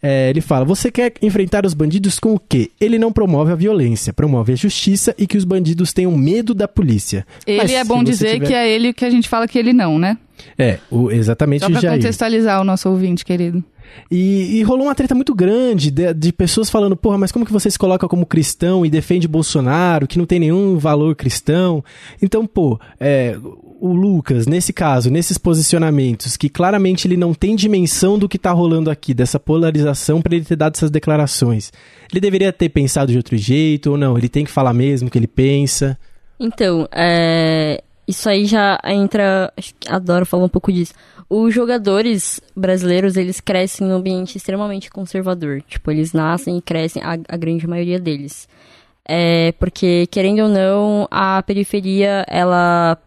[0.08, 2.70] É, ele fala: Você quer enfrentar os bandidos com o quê?
[2.80, 6.68] Ele não promove a violência, promove a justiça e que os bandidos tenham medo da
[6.68, 7.26] polícia.
[7.48, 8.46] Ele Mas, é bom dizer tiver...
[8.46, 10.16] que é ele que a gente fala que ele não, né?
[10.60, 13.64] É, o, exatamente Só pra contextualizar o nosso ouvinte, querido.
[14.12, 17.52] E, e, rolou uma treta muito grande de, de, pessoas falando, porra, mas como que
[17.52, 21.84] você se coloca como cristão e defende Bolsonaro, que não tem nenhum valor cristão?
[22.22, 23.38] Então, pô, é,
[23.80, 28.52] o Lucas, nesse caso, nesses posicionamentos, que claramente ele não tem dimensão do que tá
[28.52, 31.72] rolando aqui, dessa polarização para ele ter dado essas declarações,
[32.12, 34.18] ele deveria ter pensado de outro jeito ou não?
[34.18, 35.98] Ele tem que falar mesmo o que ele pensa?
[36.40, 39.52] Então, é, isso aí já entra.
[39.88, 40.94] Adoro falar um pouco disso.
[41.30, 45.62] Os jogadores brasileiros, eles crescem num ambiente extremamente conservador.
[45.68, 48.48] Tipo, eles nascem e crescem, a, a grande maioria deles.
[49.08, 52.98] É, porque, querendo ou não, a periferia, ela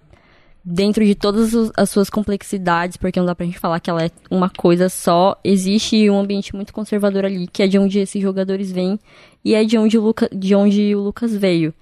[0.70, 4.10] dentro de todas as suas complexidades, porque não dá pra gente falar que ela é
[4.30, 8.70] uma coisa só, existe um ambiente muito conservador ali, que é de onde esses jogadores
[8.70, 8.98] vêm
[9.42, 11.72] e é de onde o, Luca, de onde o Lucas veio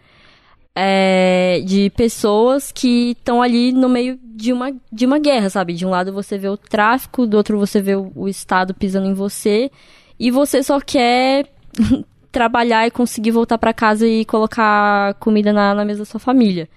[0.78, 5.72] é, de pessoas que estão ali no meio de uma, de uma guerra, sabe?
[5.72, 9.08] De um lado você vê o tráfico, do outro você vê o, o Estado pisando
[9.08, 9.70] em você,
[10.20, 11.46] e você só quer
[12.30, 16.68] trabalhar e conseguir voltar para casa e colocar comida na, na mesa da sua família.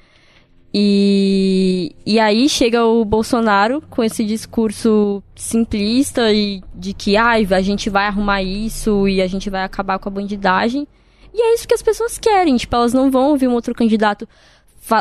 [0.73, 7.61] E, e aí chega o Bolsonaro com esse discurso simplista e de que ah, a
[7.61, 10.87] gente vai arrumar isso e a gente vai acabar com a bandidagem.
[11.33, 12.55] E é isso que as pessoas querem.
[12.57, 14.27] Tipo, elas não vão ouvir um outro candidato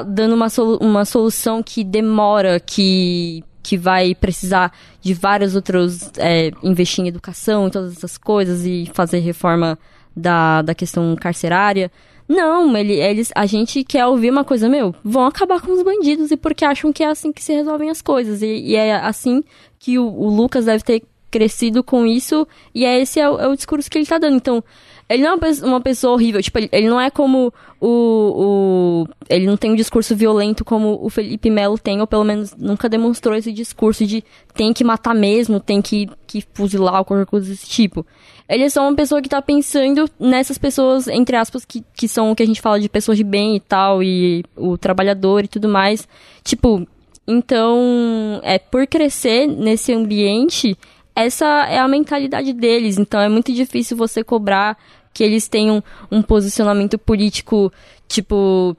[0.07, 6.51] dando uma, solu uma solução que demora, que, que vai precisar de vários outros é,
[6.63, 9.79] investir em educação e todas essas coisas e fazer reforma
[10.17, 11.91] da, da questão carcerária.
[12.29, 16.31] Não, ele, eles, a gente quer ouvir uma coisa, meu, vão acabar com os bandidos
[16.31, 18.43] e porque acham que é assim que se resolvem as coisas.
[18.43, 19.43] E, e é assim
[19.79, 23.49] que o, o, Lucas deve ter crescido com isso e é esse é o, é
[23.49, 24.37] o discurso que ele tá dando.
[24.37, 24.62] Então,
[25.09, 26.42] ele não é uma pessoa horrível.
[26.42, 29.09] Tipo, ele, ele não é como o, o.
[29.29, 32.88] Ele não tem um discurso violento como o Felipe Melo tem, ou pelo menos nunca
[32.88, 34.23] demonstrou esse discurso de
[34.55, 38.05] tem que matar mesmo, tem que, que fuzilar ou qualquer coisa desse tipo.
[38.47, 42.31] Ele é só uma pessoa que tá pensando nessas pessoas, entre aspas, que, que são
[42.31, 45.49] o que a gente fala de pessoas de bem e tal, e o trabalhador e
[45.49, 46.07] tudo mais.
[46.42, 46.87] Tipo,
[47.27, 50.77] então, é por crescer nesse ambiente,
[51.19, 52.99] essa é a mentalidade deles.
[52.99, 54.77] Então é muito difícil você cobrar
[55.13, 57.73] que eles tenham um posicionamento político,
[58.07, 58.77] tipo,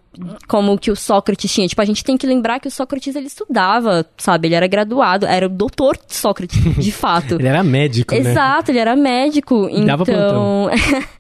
[0.48, 1.68] como que o Sócrates tinha.
[1.68, 4.48] Tipo, a gente tem que lembrar que o Sócrates, ele estudava, sabe?
[4.48, 7.36] Ele era graduado, era o doutor Sócrates, de fato.
[7.36, 8.22] ele era médico, né?
[8.22, 9.68] Exato, ele era médico.
[9.70, 10.70] E então...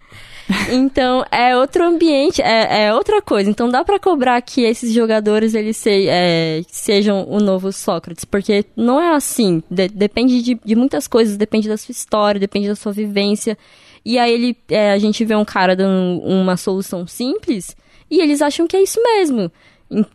[0.72, 3.50] Então, é outro ambiente, é, é, outra coisa.
[3.50, 8.66] Então, dá para cobrar que esses jogadores eles se, é, sejam o novo Sócrates, porque
[8.76, 9.64] não é assim.
[9.70, 13.58] De, depende de, de, muitas coisas, depende da sua história, depende da sua vivência.
[14.04, 17.76] E aí ele, é, a gente vê um cara dando uma solução simples
[18.10, 19.52] e eles acham que é isso mesmo.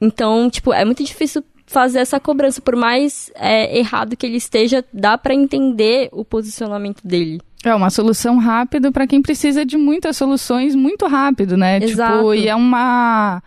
[0.01, 2.61] Então, tipo, é muito difícil fazer essa cobrança.
[2.61, 7.40] Por mais é, errado que ele esteja, dá para entender o posicionamento dele.
[7.64, 11.81] É uma solução rápida para quem precisa de muitas soluções muito rápido, né?
[11.81, 12.16] Tipo, Exato.
[12.18, 13.42] Tipo, e é uma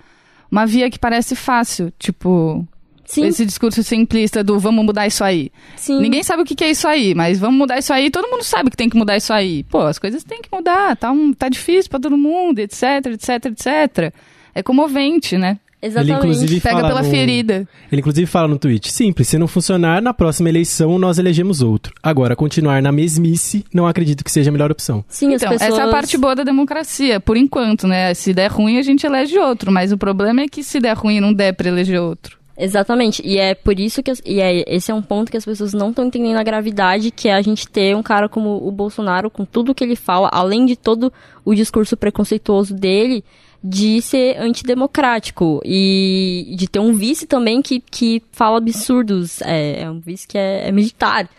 [0.50, 2.66] uma via que parece fácil, tipo,
[3.08, 3.26] Sim.
[3.26, 5.50] Esse discurso simplista do vamos mudar isso aí.
[5.78, 6.02] Sim.
[6.02, 8.12] Ninguém sabe o que é isso aí, mas vamos mudar isso aí.
[8.12, 9.64] Todo mundo sabe que tem que mudar isso aí.
[9.64, 10.98] Pô, as coisas têm que mudar.
[10.98, 14.14] Tá, um, tá difícil para todo mundo, etc, etc, etc.
[14.54, 15.58] É comovente, né?
[15.82, 16.12] Exatamente.
[16.12, 17.10] Ele inclusive Pega pela no...
[17.10, 17.68] ferida.
[17.92, 21.94] Ele inclusive fala no tweet: simples, se não funcionar, na próxima eleição nós elegemos outro.
[22.02, 25.06] Agora, continuar na mesmice, não acredito que seja a melhor opção.
[25.08, 25.72] Sim, então, pessoas...
[25.72, 28.14] essa é a parte boa da democracia, por enquanto, né?
[28.14, 29.72] Se der ruim, a gente elege outro.
[29.72, 32.38] Mas o problema é que se der ruim não der pra eleger outro.
[32.58, 33.22] Exatamente.
[33.24, 34.12] E é por isso que.
[34.26, 37.30] E é, esse é um ponto que as pessoas não estão entendendo a gravidade, que
[37.30, 40.66] é a gente ter um cara como o Bolsonaro, com tudo que ele fala, além
[40.66, 41.14] de todo
[41.46, 43.24] o discurso preconceituoso dele,
[43.64, 45.62] de ser antidemocrático.
[45.66, 49.42] E de ter um vice também que, que fala absurdos.
[49.42, 51.30] É, é um vice que é, é militar.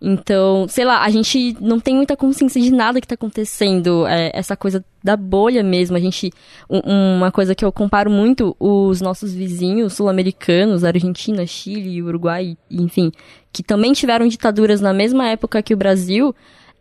[0.00, 4.06] Então, sei lá, a gente não tem muita consciência de nada que tá acontecendo.
[4.06, 5.96] É, essa coisa da bolha mesmo.
[5.96, 6.32] A gente.
[6.70, 13.10] Um, uma coisa que eu comparo muito, os nossos vizinhos sul-americanos, Argentina, Chile, Uruguai, enfim,
[13.52, 16.34] que também tiveram ditaduras na mesma época que o Brasil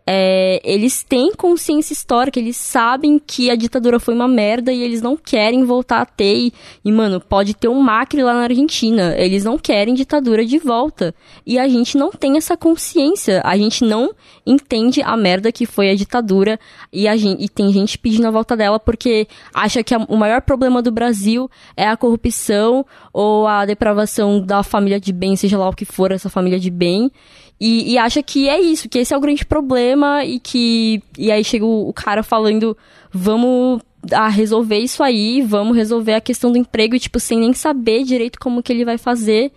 [0.10, 5.02] é, eles têm consciência histórica, eles sabem que a ditadura foi uma merda e eles
[5.02, 6.34] não querem voltar a ter.
[6.34, 6.54] E,
[6.86, 9.14] e, mano, pode ter um Macri lá na Argentina.
[9.18, 11.14] Eles não querem ditadura de volta.
[11.46, 13.42] E a gente não tem essa consciência.
[13.44, 14.14] A gente não
[14.46, 16.58] entende a merda que foi a ditadura.
[16.92, 20.16] E, a gente, e tem gente pedindo a volta dela porque acha que a, o
[20.16, 25.58] maior problema do Brasil é a corrupção ou a depravação da família de bem, seja
[25.58, 27.12] lá o que for essa família de bem.
[27.60, 31.02] E, e, acha que é isso, que esse é o grande problema e que.
[31.18, 32.78] E aí chega o, o cara falando:
[33.12, 37.54] vamos a resolver isso aí, vamos resolver a questão do emprego, e, tipo, sem nem
[37.54, 39.52] saber direito como que ele vai fazer.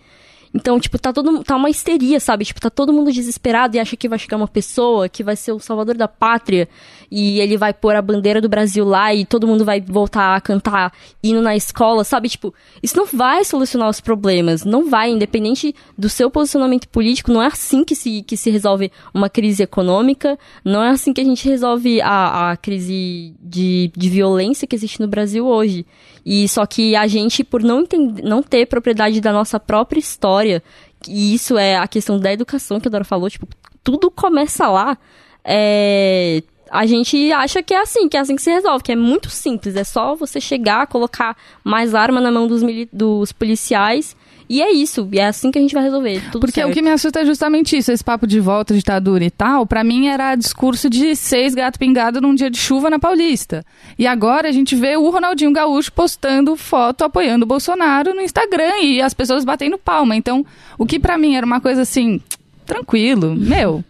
[0.53, 2.43] Então, tipo, tá todo tá uma histeria, sabe?
[2.43, 5.53] Tipo, tá todo mundo desesperado e acha que vai chegar uma pessoa que vai ser
[5.53, 6.67] o salvador da pátria
[7.09, 10.41] e ele vai pôr a bandeira do Brasil lá e todo mundo vai voltar a
[10.41, 12.27] cantar hino na escola, sabe?
[12.27, 17.41] Tipo, isso não vai solucionar os problemas, não vai, independente do seu posicionamento político, não
[17.41, 21.25] é assim que se, que se resolve uma crise econômica, não é assim que a
[21.25, 25.85] gente resolve a, a crise de, de violência que existe no Brasil hoje.
[26.25, 30.63] E só que a gente, por não, entender, não ter propriedade da nossa própria história,
[31.07, 33.47] e isso é a questão da educação que a Dora falou, tipo,
[33.83, 34.97] tudo começa lá.
[35.43, 38.95] É, a gente acha que é assim, que é assim que se resolve, que é
[38.95, 42.61] muito simples, é só você chegar, colocar mais arma na mão dos,
[42.93, 44.15] dos policiais
[44.51, 46.21] e é isso, e é assim que a gente vai resolver.
[46.33, 46.69] Porque certo.
[46.69, 49.65] o que me assusta é justamente isso, esse papo de volta, ditadura e tal.
[49.65, 53.63] Para mim era discurso de seis gato pingado num dia de chuva na Paulista.
[53.97, 58.77] E agora a gente vê o Ronaldinho Gaúcho postando foto apoiando o Bolsonaro no Instagram
[58.81, 60.17] e as pessoas batendo palma.
[60.17, 60.45] Então,
[60.77, 62.19] o que para mim era uma coisa assim,
[62.65, 63.81] tranquilo, meu,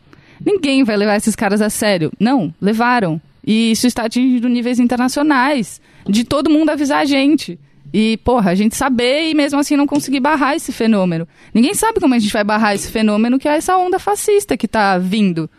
[0.45, 2.11] ninguém vai levar esses caras a sério.
[2.19, 3.19] Não, levaram.
[3.43, 7.59] E isso está atingindo níveis internacionais, de todo mundo avisar a gente.
[7.93, 11.27] E, porra, a gente saber e mesmo assim não conseguir barrar esse fenômeno.
[11.53, 14.67] Ninguém sabe como a gente vai barrar esse fenômeno que é essa onda fascista que
[14.67, 15.49] tá vindo.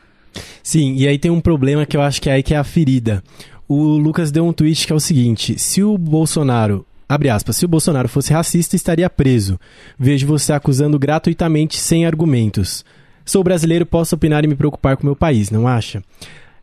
[0.62, 2.64] Sim, e aí tem um problema que eu acho que é aí que é a
[2.64, 3.22] ferida.
[3.68, 7.66] O Lucas deu um tweet que é o seguinte: se o Bolsonaro Abre aspas, se
[7.66, 9.60] o Bolsonaro fosse racista, estaria preso.
[9.98, 12.86] Vejo você acusando gratuitamente sem argumentos.
[13.22, 16.02] Sou brasileiro, posso opinar e me preocupar com meu país, não acha?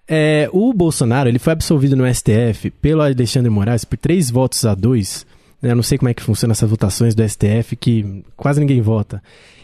[0.08, 4.74] É, o Bolsonaro ele foi absolvido no STF pelo Alexandre Moraes por três votos a
[4.74, 5.24] dois
[5.62, 5.72] né?
[5.72, 9.22] Eu não sei como é que funciona essas votações do STF, que quase ninguém vota.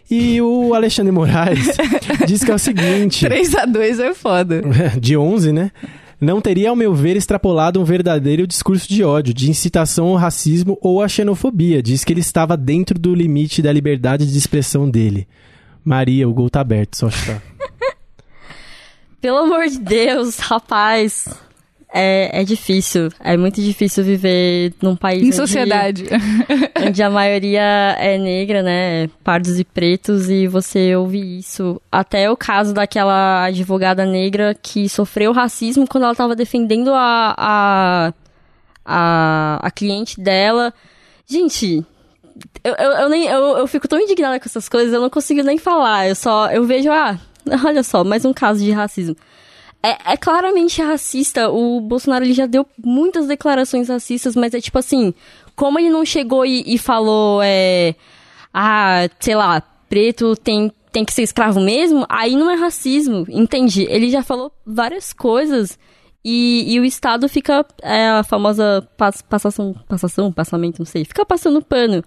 [0.10, 1.67] E o Alexandre Moraes
[2.27, 3.25] diz que é o seguinte...
[3.25, 4.62] 3 a 2 é foda.
[4.99, 5.71] De 11, né?
[6.21, 10.77] Não teria, ao meu ver, extrapolado um verdadeiro discurso de ódio, de incitação ao racismo
[10.81, 11.81] ou à xenofobia.
[11.81, 15.27] Diz que ele estava dentro do limite da liberdade de expressão dele.
[15.84, 17.41] Maria, o gol tá aberto, só chutar.
[19.19, 21.27] Pelo amor de Deus, rapaz
[21.97, 23.08] é, é difícil.
[23.21, 25.23] É muito difícil viver num país.
[25.23, 26.03] Em onde, sociedade.
[26.86, 29.08] onde a maioria é negra, né?
[29.23, 31.81] Pardos e pretos, e você ouve isso.
[31.89, 38.13] Até o caso daquela advogada negra que sofreu racismo quando ela estava defendendo a, a,
[38.84, 40.73] a, a cliente dela.
[41.25, 41.81] Gente,
[42.62, 45.41] eu, eu, eu, nem, eu, eu fico tão indignada com essas coisas, eu não consigo
[45.43, 46.10] nem falar.
[46.10, 47.17] Eu só, eu vejo, ah,
[47.65, 49.15] olha só, mais um caso de racismo
[49.85, 51.49] é, é, claramente racista.
[51.49, 55.13] O Bolsonaro ele já deu muitas declarações racistas, mas é tipo assim,
[55.55, 57.95] como ele não chegou e, e falou, é,
[58.53, 63.85] ah, sei lá, preto tem, tem que ser escravo mesmo, aí não é racismo, entende?
[63.89, 65.77] Ele já falou várias coisas
[66.23, 71.23] e, e o Estado fica, é, a famosa pass, passação, passação, passamento, não sei, fica
[71.23, 72.03] passando pano.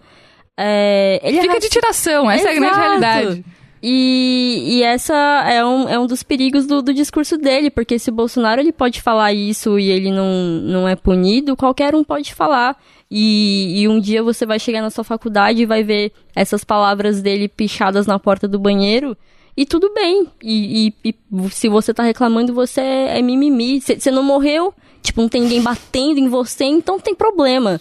[0.57, 2.55] É, ele fica é de tiração, essa Exato.
[2.55, 3.45] é a grande realidade.
[3.83, 5.15] E, e essa
[5.49, 8.73] é um, é um dos perigos do, do discurso dele, porque se o Bolsonaro ele
[8.73, 12.77] pode falar isso e ele não, não é punido, qualquer um pode falar.
[13.11, 17.23] E, e um dia você vai chegar na sua faculdade e vai ver essas palavras
[17.23, 19.17] dele pichadas na porta do banheiro
[19.57, 20.27] e tudo bem.
[20.43, 23.81] E, e, e, se você tá reclamando, você é, é mimimi.
[23.81, 27.81] Você não morreu, tipo, não tem ninguém batendo em você, então tem problema.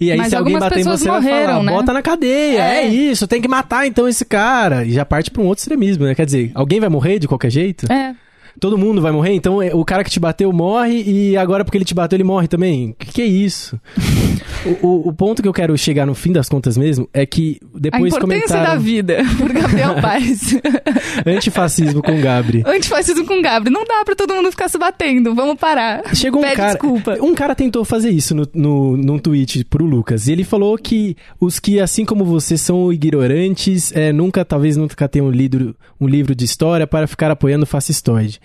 [0.00, 1.72] E aí, Mas se alguém bater em você, morreram, vai falar, né?
[1.72, 2.84] bota na cadeia, é.
[2.84, 2.88] é.
[2.88, 4.84] isso, tem que matar então esse cara.
[4.84, 6.14] E já parte pra um outro extremismo, né?
[6.14, 7.90] Quer dizer, alguém vai morrer de qualquer jeito?
[7.90, 8.14] É.
[8.60, 11.78] todo mundo vai morrer, então é, o cara que te bateu morre e agora porque
[11.78, 12.90] ele te bateu ele morre também.
[12.90, 13.78] O que, que é isso?
[14.82, 17.60] o, o, o ponto que eu quero chegar no fim das contas mesmo é que
[17.62, 20.54] A depois importância comentaram da vida, por Gabriel Paes.
[21.26, 22.62] antifascismo com Gabri.
[22.66, 23.72] Antifascismo com Gabriel.
[23.72, 25.34] Não dá pra todo mundo ficar se batendo.
[25.34, 26.14] Vamos parar.
[26.14, 26.72] Chegou um Pede cara.
[26.72, 27.18] desculpa.
[27.20, 30.28] Um cara tentou fazer isso no, no, num tweet pro Lucas.
[30.28, 35.08] E ele falou que os que, assim como você, são ignorantes, é, nunca, talvez nunca
[35.08, 38.40] tenham lido um livro de história para ficar apoiando o fascistoide.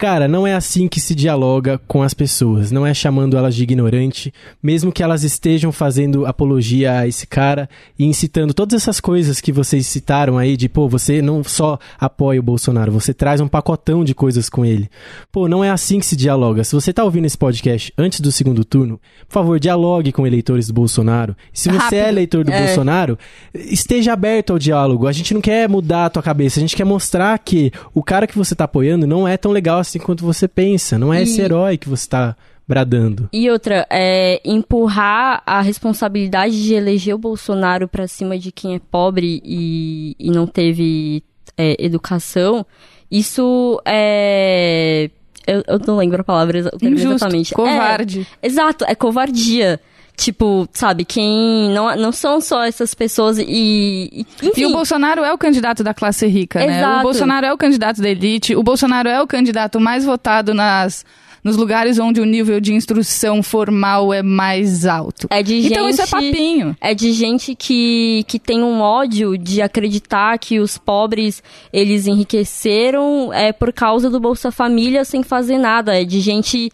[0.00, 2.70] Cara, não é assim que se dialoga com as pessoas.
[2.70, 4.32] Não é chamando elas de ignorante,
[4.62, 9.52] mesmo que elas estejam fazendo apologia a esse cara e incitando todas essas coisas que
[9.52, 14.02] vocês citaram aí, de pô, você não só apoia o Bolsonaro, você traz um pacotão
[14.02, 14.88] de coisas com ele.
[15.30, 16.64] Pô, não é assim que se dialoga.
[16.64, 18.98] Se você tá ouvindo esse podcast antes do segundo turno,
[19.28, 21.36] por favor, dialogue com eleitores do Bolsonaro.
[21.52, 21.98] Se você Rápido.
[21.98, 22.64] é eleitor do É.
[22.64, 23.18] Bolsonaro,
[23.52, 25.06] esteja aberto ao diálogo.
[25.06, 28.26] A gente não quer mudar a tua cabeça, a gente quer mostrar que o cara
[28.26, 30.98] que você tá apoiando não é tão legal assim quanto você pensa.
[30.98, 32.36] Não é E- esse herói que você tá
[32.68, 33.28] bradando.
[33.32, 38.80] E outra, é empurrar a responsabilidade de eleger o Bolsonaro pra cima de quem é
[38.90, 41.24] pobre e, e não teve
[41.58, 42.64] é, educação,
[43.10, 45.10] isso é.
[45.46, 47.08] Eu, eu não lembro a palavra Injusto.
[47.14, 47.52] exatamente.
[47.54, 48.26] Covarde.
[48.40, 49.80] É, exato, é covardia.
[50.20, 51.70] Tipo, sabe, quem.
[51.70, 54.26] Não, não são só essas pessoas e.
[54.42, 56.76] enfim, E o Bolsonaro é o candidato da classe rica, né?
[56.76, 56.98] Exato.
[56.98, 61.06] O Bolsonaro é o candidato da elite, o Bolsonaro é o candidato mais votado nas,
[61.42, 65.26] nos lugares onde o nível de instrução formal é mais alto.
[65.30, 66.76] É de Então isso é papinho.
[66.82, 71.42] É de gente que, que tem um ódio de acreditar que os pobres
[71.72, 75.98] eles enriqueceram é, por causa do Bolsa Família sem fazer nada.
[75.98, 76.70] É de gente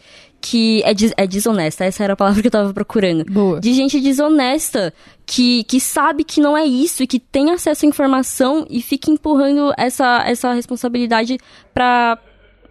[0.51, 3.25] que é, des- é desonesta, essa era a palavra que eu tava procurando.
[3.25, 3.61] Boa.
[3.61, 4.93] De gente desonesta
[5.25, 9.11] que, que sabe que não é isso e que tem acesso à informação e fica
[9.11, 11.39] empurrando essa, essa responsabilidade
[11.75, 12.19] pra.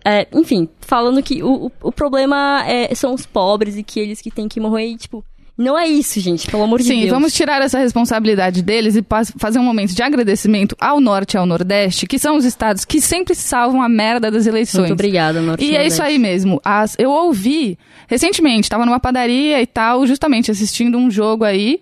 [0.06, 4.22] é, enfim, falando que o, o, o problema é, são os pobres e que eles
[4.22, 5.24] que têm que morrer e, tipo.
[5.58, 7.12] Não é isso, gente, pelo amor de Sim, Deus.
[7.12, 9.06] vamos tirar essa responsabilidade deles e
[9.38, 13.00] fazer um momento de agradecimento ao Norte e ao Nordeste, que são os estados que
[13.00, 14.82] sempre salvam a merda das eleições.
[14.82, 16.60] Muito obrigada, Norte E é isso aí mesmo.
[16.64, 17.78] As- eu ouvi
[18.08, 21.80] recentemente, estava numa padaria e tal, justamente assistindo um jogo aí,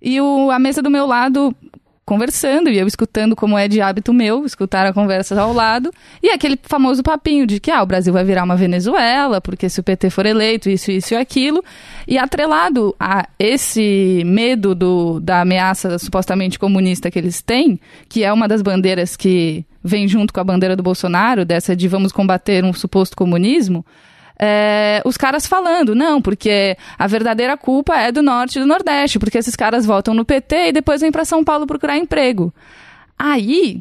[0.00, 1.54] e o, a mesa do meu lado
[2.04, 5.92] conversando, e eu escutando como é de hábito meu, escutar a conversa ao lado,
[6.22, 9.80] e aquele famoso papinho de que ah, o Brasil vai virar uma Venezuela, porque se
[9.80, 11.62] o PT for eleito, isso, isso e aquilo,
[12.06, 18.32] e atrelado a esse medo do, da ameaça supostamente comunista que eles têm, que é
[18.32, 22.64] uma das bandeiras que vem junto com a bandeira do Bolsonaro, dessa de vamos combater
[22.64, 23.84] um suposto comunismo,
[24.44, 29.16] é, os caras falando, não, porque a verdadeira culpa é do norte e do nordeste,
[29.16, 32.52] porque esses caras votam no PT e depois vêm para São Paulo procurar emprego.
[33.16, 33.80] Aí,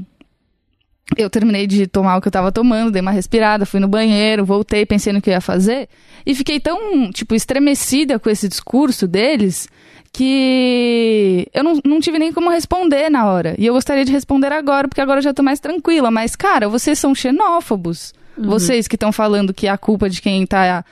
[1.18, 4.46] eu terminei de tomar o que eu tava tomando, dei uma respirada, fui no banheiro,
[4.46, 5.90] voltei, pensei no que eu ia fazer,
[6.24, 9.68] e fiquei tão, tipo, estremecida com esse discurso deles
[10.14, 13.56] que eu não, não tive nem como responder na hora.
[13.58, 16.12] E eu gostaria de responder agora, porque agora eu já tô mais tranquila.
[16.12, 18.14] Mas, cara, vocês são xenófobos.
[18.38, 20.84] Vocês que estão falando que a culpa de quem tá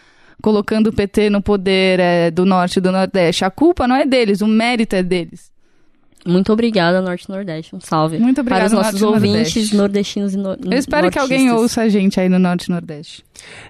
[0.41, 3.43] colocando o PT no poder é do norte e do nordeste.
[3.43, 5.49] A culpa não é deles, o mérito é deles.
[6.25, 7.73] Muito obrigada, Norte e Nordeste.
[7.73, 8.19] Um salve.
[8.19, 9.75] Muito obrigada, Para os nossos Norte ouvintes Nordeste.
[9.77, 11.61] nordestinos e no, Eu espero que alguém nortistas.
[11.61, 13.23] ouça a gente aí no norte e nordeste.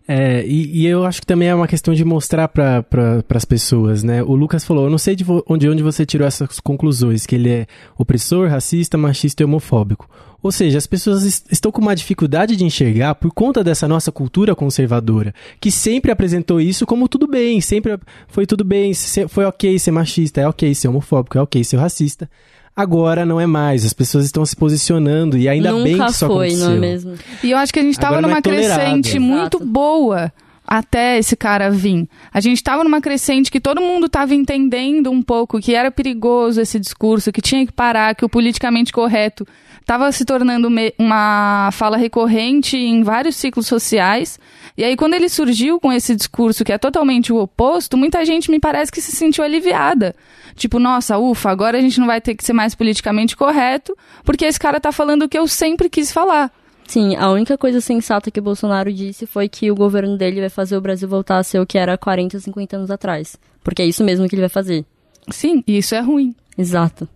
[0.07, 3.45] É, e, e eu acho que também é uma questão de mostrar para pra, as
[3.45, 4.23] pessoas, né?
[4.23, 7.51] O Lucas falou, eu não sei de onde, onde você tirou essas conclusões, que ele
[7.51, 7.67] é
[7.97, 10.09] opressor, racista, machista e homofóbico.
[10.41, 14.09] Ou seja, as pessoas es- estão com uma dificuldade de enxergar por conta dessa nossa
[14.11, 17.97] cultura conservadora, que sempre apresentou isso como tudo bem, sempre
[18.29, 21.75] foi tudo bem, se- foi ok ser machista, é ok ser homofóbico, é ok ser
[21.77, 22.29] racista.
[22.75, 26.25] Agora não é mais, as pessoas estão se posicionando e ainda Nunca bem que isso
[26.27, 26.69] foi, aconteceu.
[26.69, 27.13] não é mesmo?
[27.43, 28.79] E eu acho que a gente tava Agora não é numa tolerado.
[28.79, 29.21] crescente Exato.
[29.21, 30.31] muito boa
[30.69, 32.07] até esse cara vir.
[32.31, 36.61] A gente tava numa crescente que todo mundo tava entendendo um pouco que era perigoso
[36.61, 39.47] esse discurso, que tinha que parar, que o politicamente correto
[39.83, 44.39] tava se tornando uma fala recorrente em vários ciclos sociais.
[44.77, 48.51] E aí, quando ele surgiu com esse discurso que é totalmente o oposto, muita gente
[48.51, 50.15] me parece que se sentiu aliviada.
[50.55, 54.45] Tipo, nossa, ufa, agora a gente não vai ter que ser mais politicamente correto, porque
[54.45, 56.51] esse cara tá falando o que eu sempre quis falar.
[56.89, 60.49] Sim, a única coisa sensata que o Bolsonaro disse foi que o governo dele vai
[60.49, 63.37] fazer o Brasil voltar a ser o que era 40, 50 anos atrás.
[63.63, 64.83] Porque é isso mesmo que ele vai fazer.
[65.29, 66.33] Sim, e isso é ruim.
[66.57, 67.07] Exato.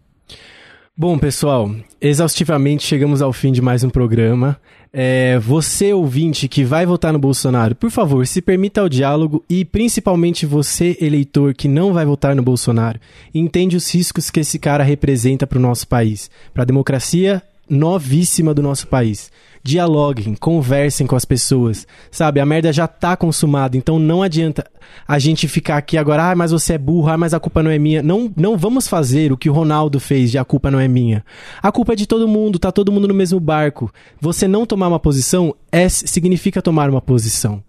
[0.96, 4.60] Bom, pessoal, exaustivamente chegamos ao fim de mais um programa.
[4.94, 9.66] É, você, ouvinte, que vai votar no Bolsonaro, por favor, se permita o diálogo e
[9.66, 13.00] principalmente você, eleitor, que não vai votar no Bolsonaro,
[13.34, 18.54] entende os riscos que esse cara representa para o nosso país, para a democracia novíssima
[18.54, 19.32] do nosso país.
[19.66, 22.42] Dialoguem, conversem com as pessoas, sabe?
[22.42, 24.70] A merda já tá consumada, então não adianta
[25.08, 27.72] a gente ficar aqui agora, ah, mas você é burro, ah, mas a culpa não
[27.72, 28.04] é minha.
[28.04, 31.24] Não, não vamos fazer o que o Ronaldo fez de a culpa não é minha.
[31.62, 33.90] A culpa é de todo mundo, tá todo mundo no mesmo barco.
[34.20, 37.64] Você não tomar uma posição é, significa tomar uma posição.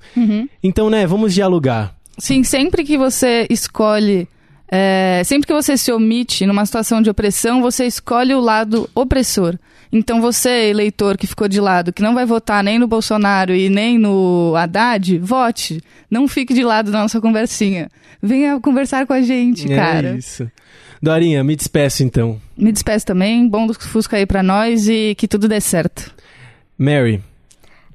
[0.62, 1.95] Então, né, vamos dialogar.
[2.18, 4.26] Sim, sempre que você escolhe.
[4.68, 9.57] é, sempre que você se omite numa situação de opressão, você escolhe o lado opressor.
[9.97, 13.70] Então você, eleitor que ficou de lado, que não vai votar nem no Bolsonaro e
[13.70, 15.80] nem no Haddad, vote.
[16.11, 17.88] Não fique de lado da nossa conversinha.
[18.20, 20.14] Venha conversar com a gente, cara.
[20.14, 20.51] É isso.
[21.01, 22.40] Dorinha, me despeço então.
[22.57, 23.49] Me despeço também.
[23.49, 26.12] Bom Fusca aí pra nós e que tudo dê certo.
[26.76, 27.22] Mary,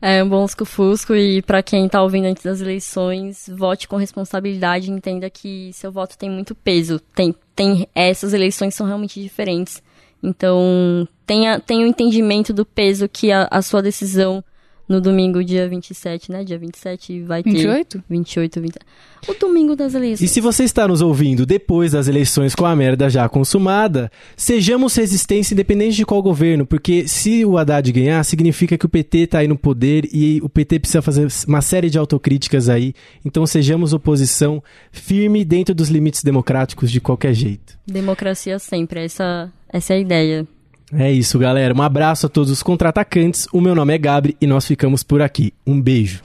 [0.01, 4.89] É um bom lusco-fusco e pra quem tá ouvindo antes das eleições, vote com responsabilidade
[4.89, 6.97] e entenda que seu voto tem muito peso.
[7.13, 9.83] Tem, tem, essas eleições são realmente diferentes.
[10.21, 14.43] Então, tenha, tenha o entendimento do peso que a, a sua decisão
[14.89, 16.43] no domingo, dia 27, né?
[16.43, 17.51] Dia 27 vai ter...
[17.51, 18.03] 28?
[18.09, 18.75] 28, 20...
[19.27, 20.27] O domingo das eleições.
[20.27, 24.95] E se você está nos ouvindo depois das eleições com a merda já consumada, sejamos
[24.95, 29.39] resistência independente de qual governo, porque se o Haddad ganhar, significa que o PT está
[29.39, 32.95] aí no poder e o PT precisa fazer uma série de autocríticas aí.
[33.23, 37.77] Então sejamos oposição firme dentro dos limites democráticos de qualquer jeito.
[37.85, 40.47] Democracia sempre, essa, essa é a ideia.
[40.91, 41.73] É isso, galera.
[41.73, 43.47] Um abraço a todos os contra-atacantes.
[43.53, 45.53] O meu nome é Gabri e nós ficamos por aqui.
[45.65, 46.21] Um beijo.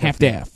[0.00, 0.54] Half-Death.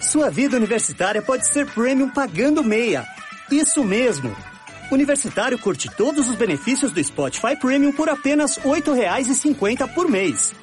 [0.00, 3.06] Sua vida universitária pode ser premium pagando meia.
[3.50, 4.51] Isso mesmo!
[4.92, 10.54] Universitário curte todos os benefícios do Spotify Premium por apenas R$ 8,50 por mês.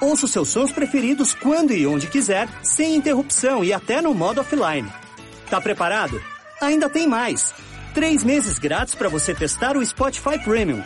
[0.00, 4.88] Ouça seus sons preferidos quando e onde quiser, sem interrupção e até no modo offline.
[5.50, 6.22] Tá preparado?
[6.60, 7.52] Ainda tem mais!
[7.92, 10.82] Três meses grátis para você testar o Spotify Premium.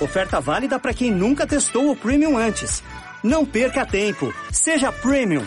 [0.00, 2.82] Oferta válida para quem nunca testou o Premium antes.
[3.22, 4.34] Não perca tempo.
[4.50, 5.46] Seja Premium.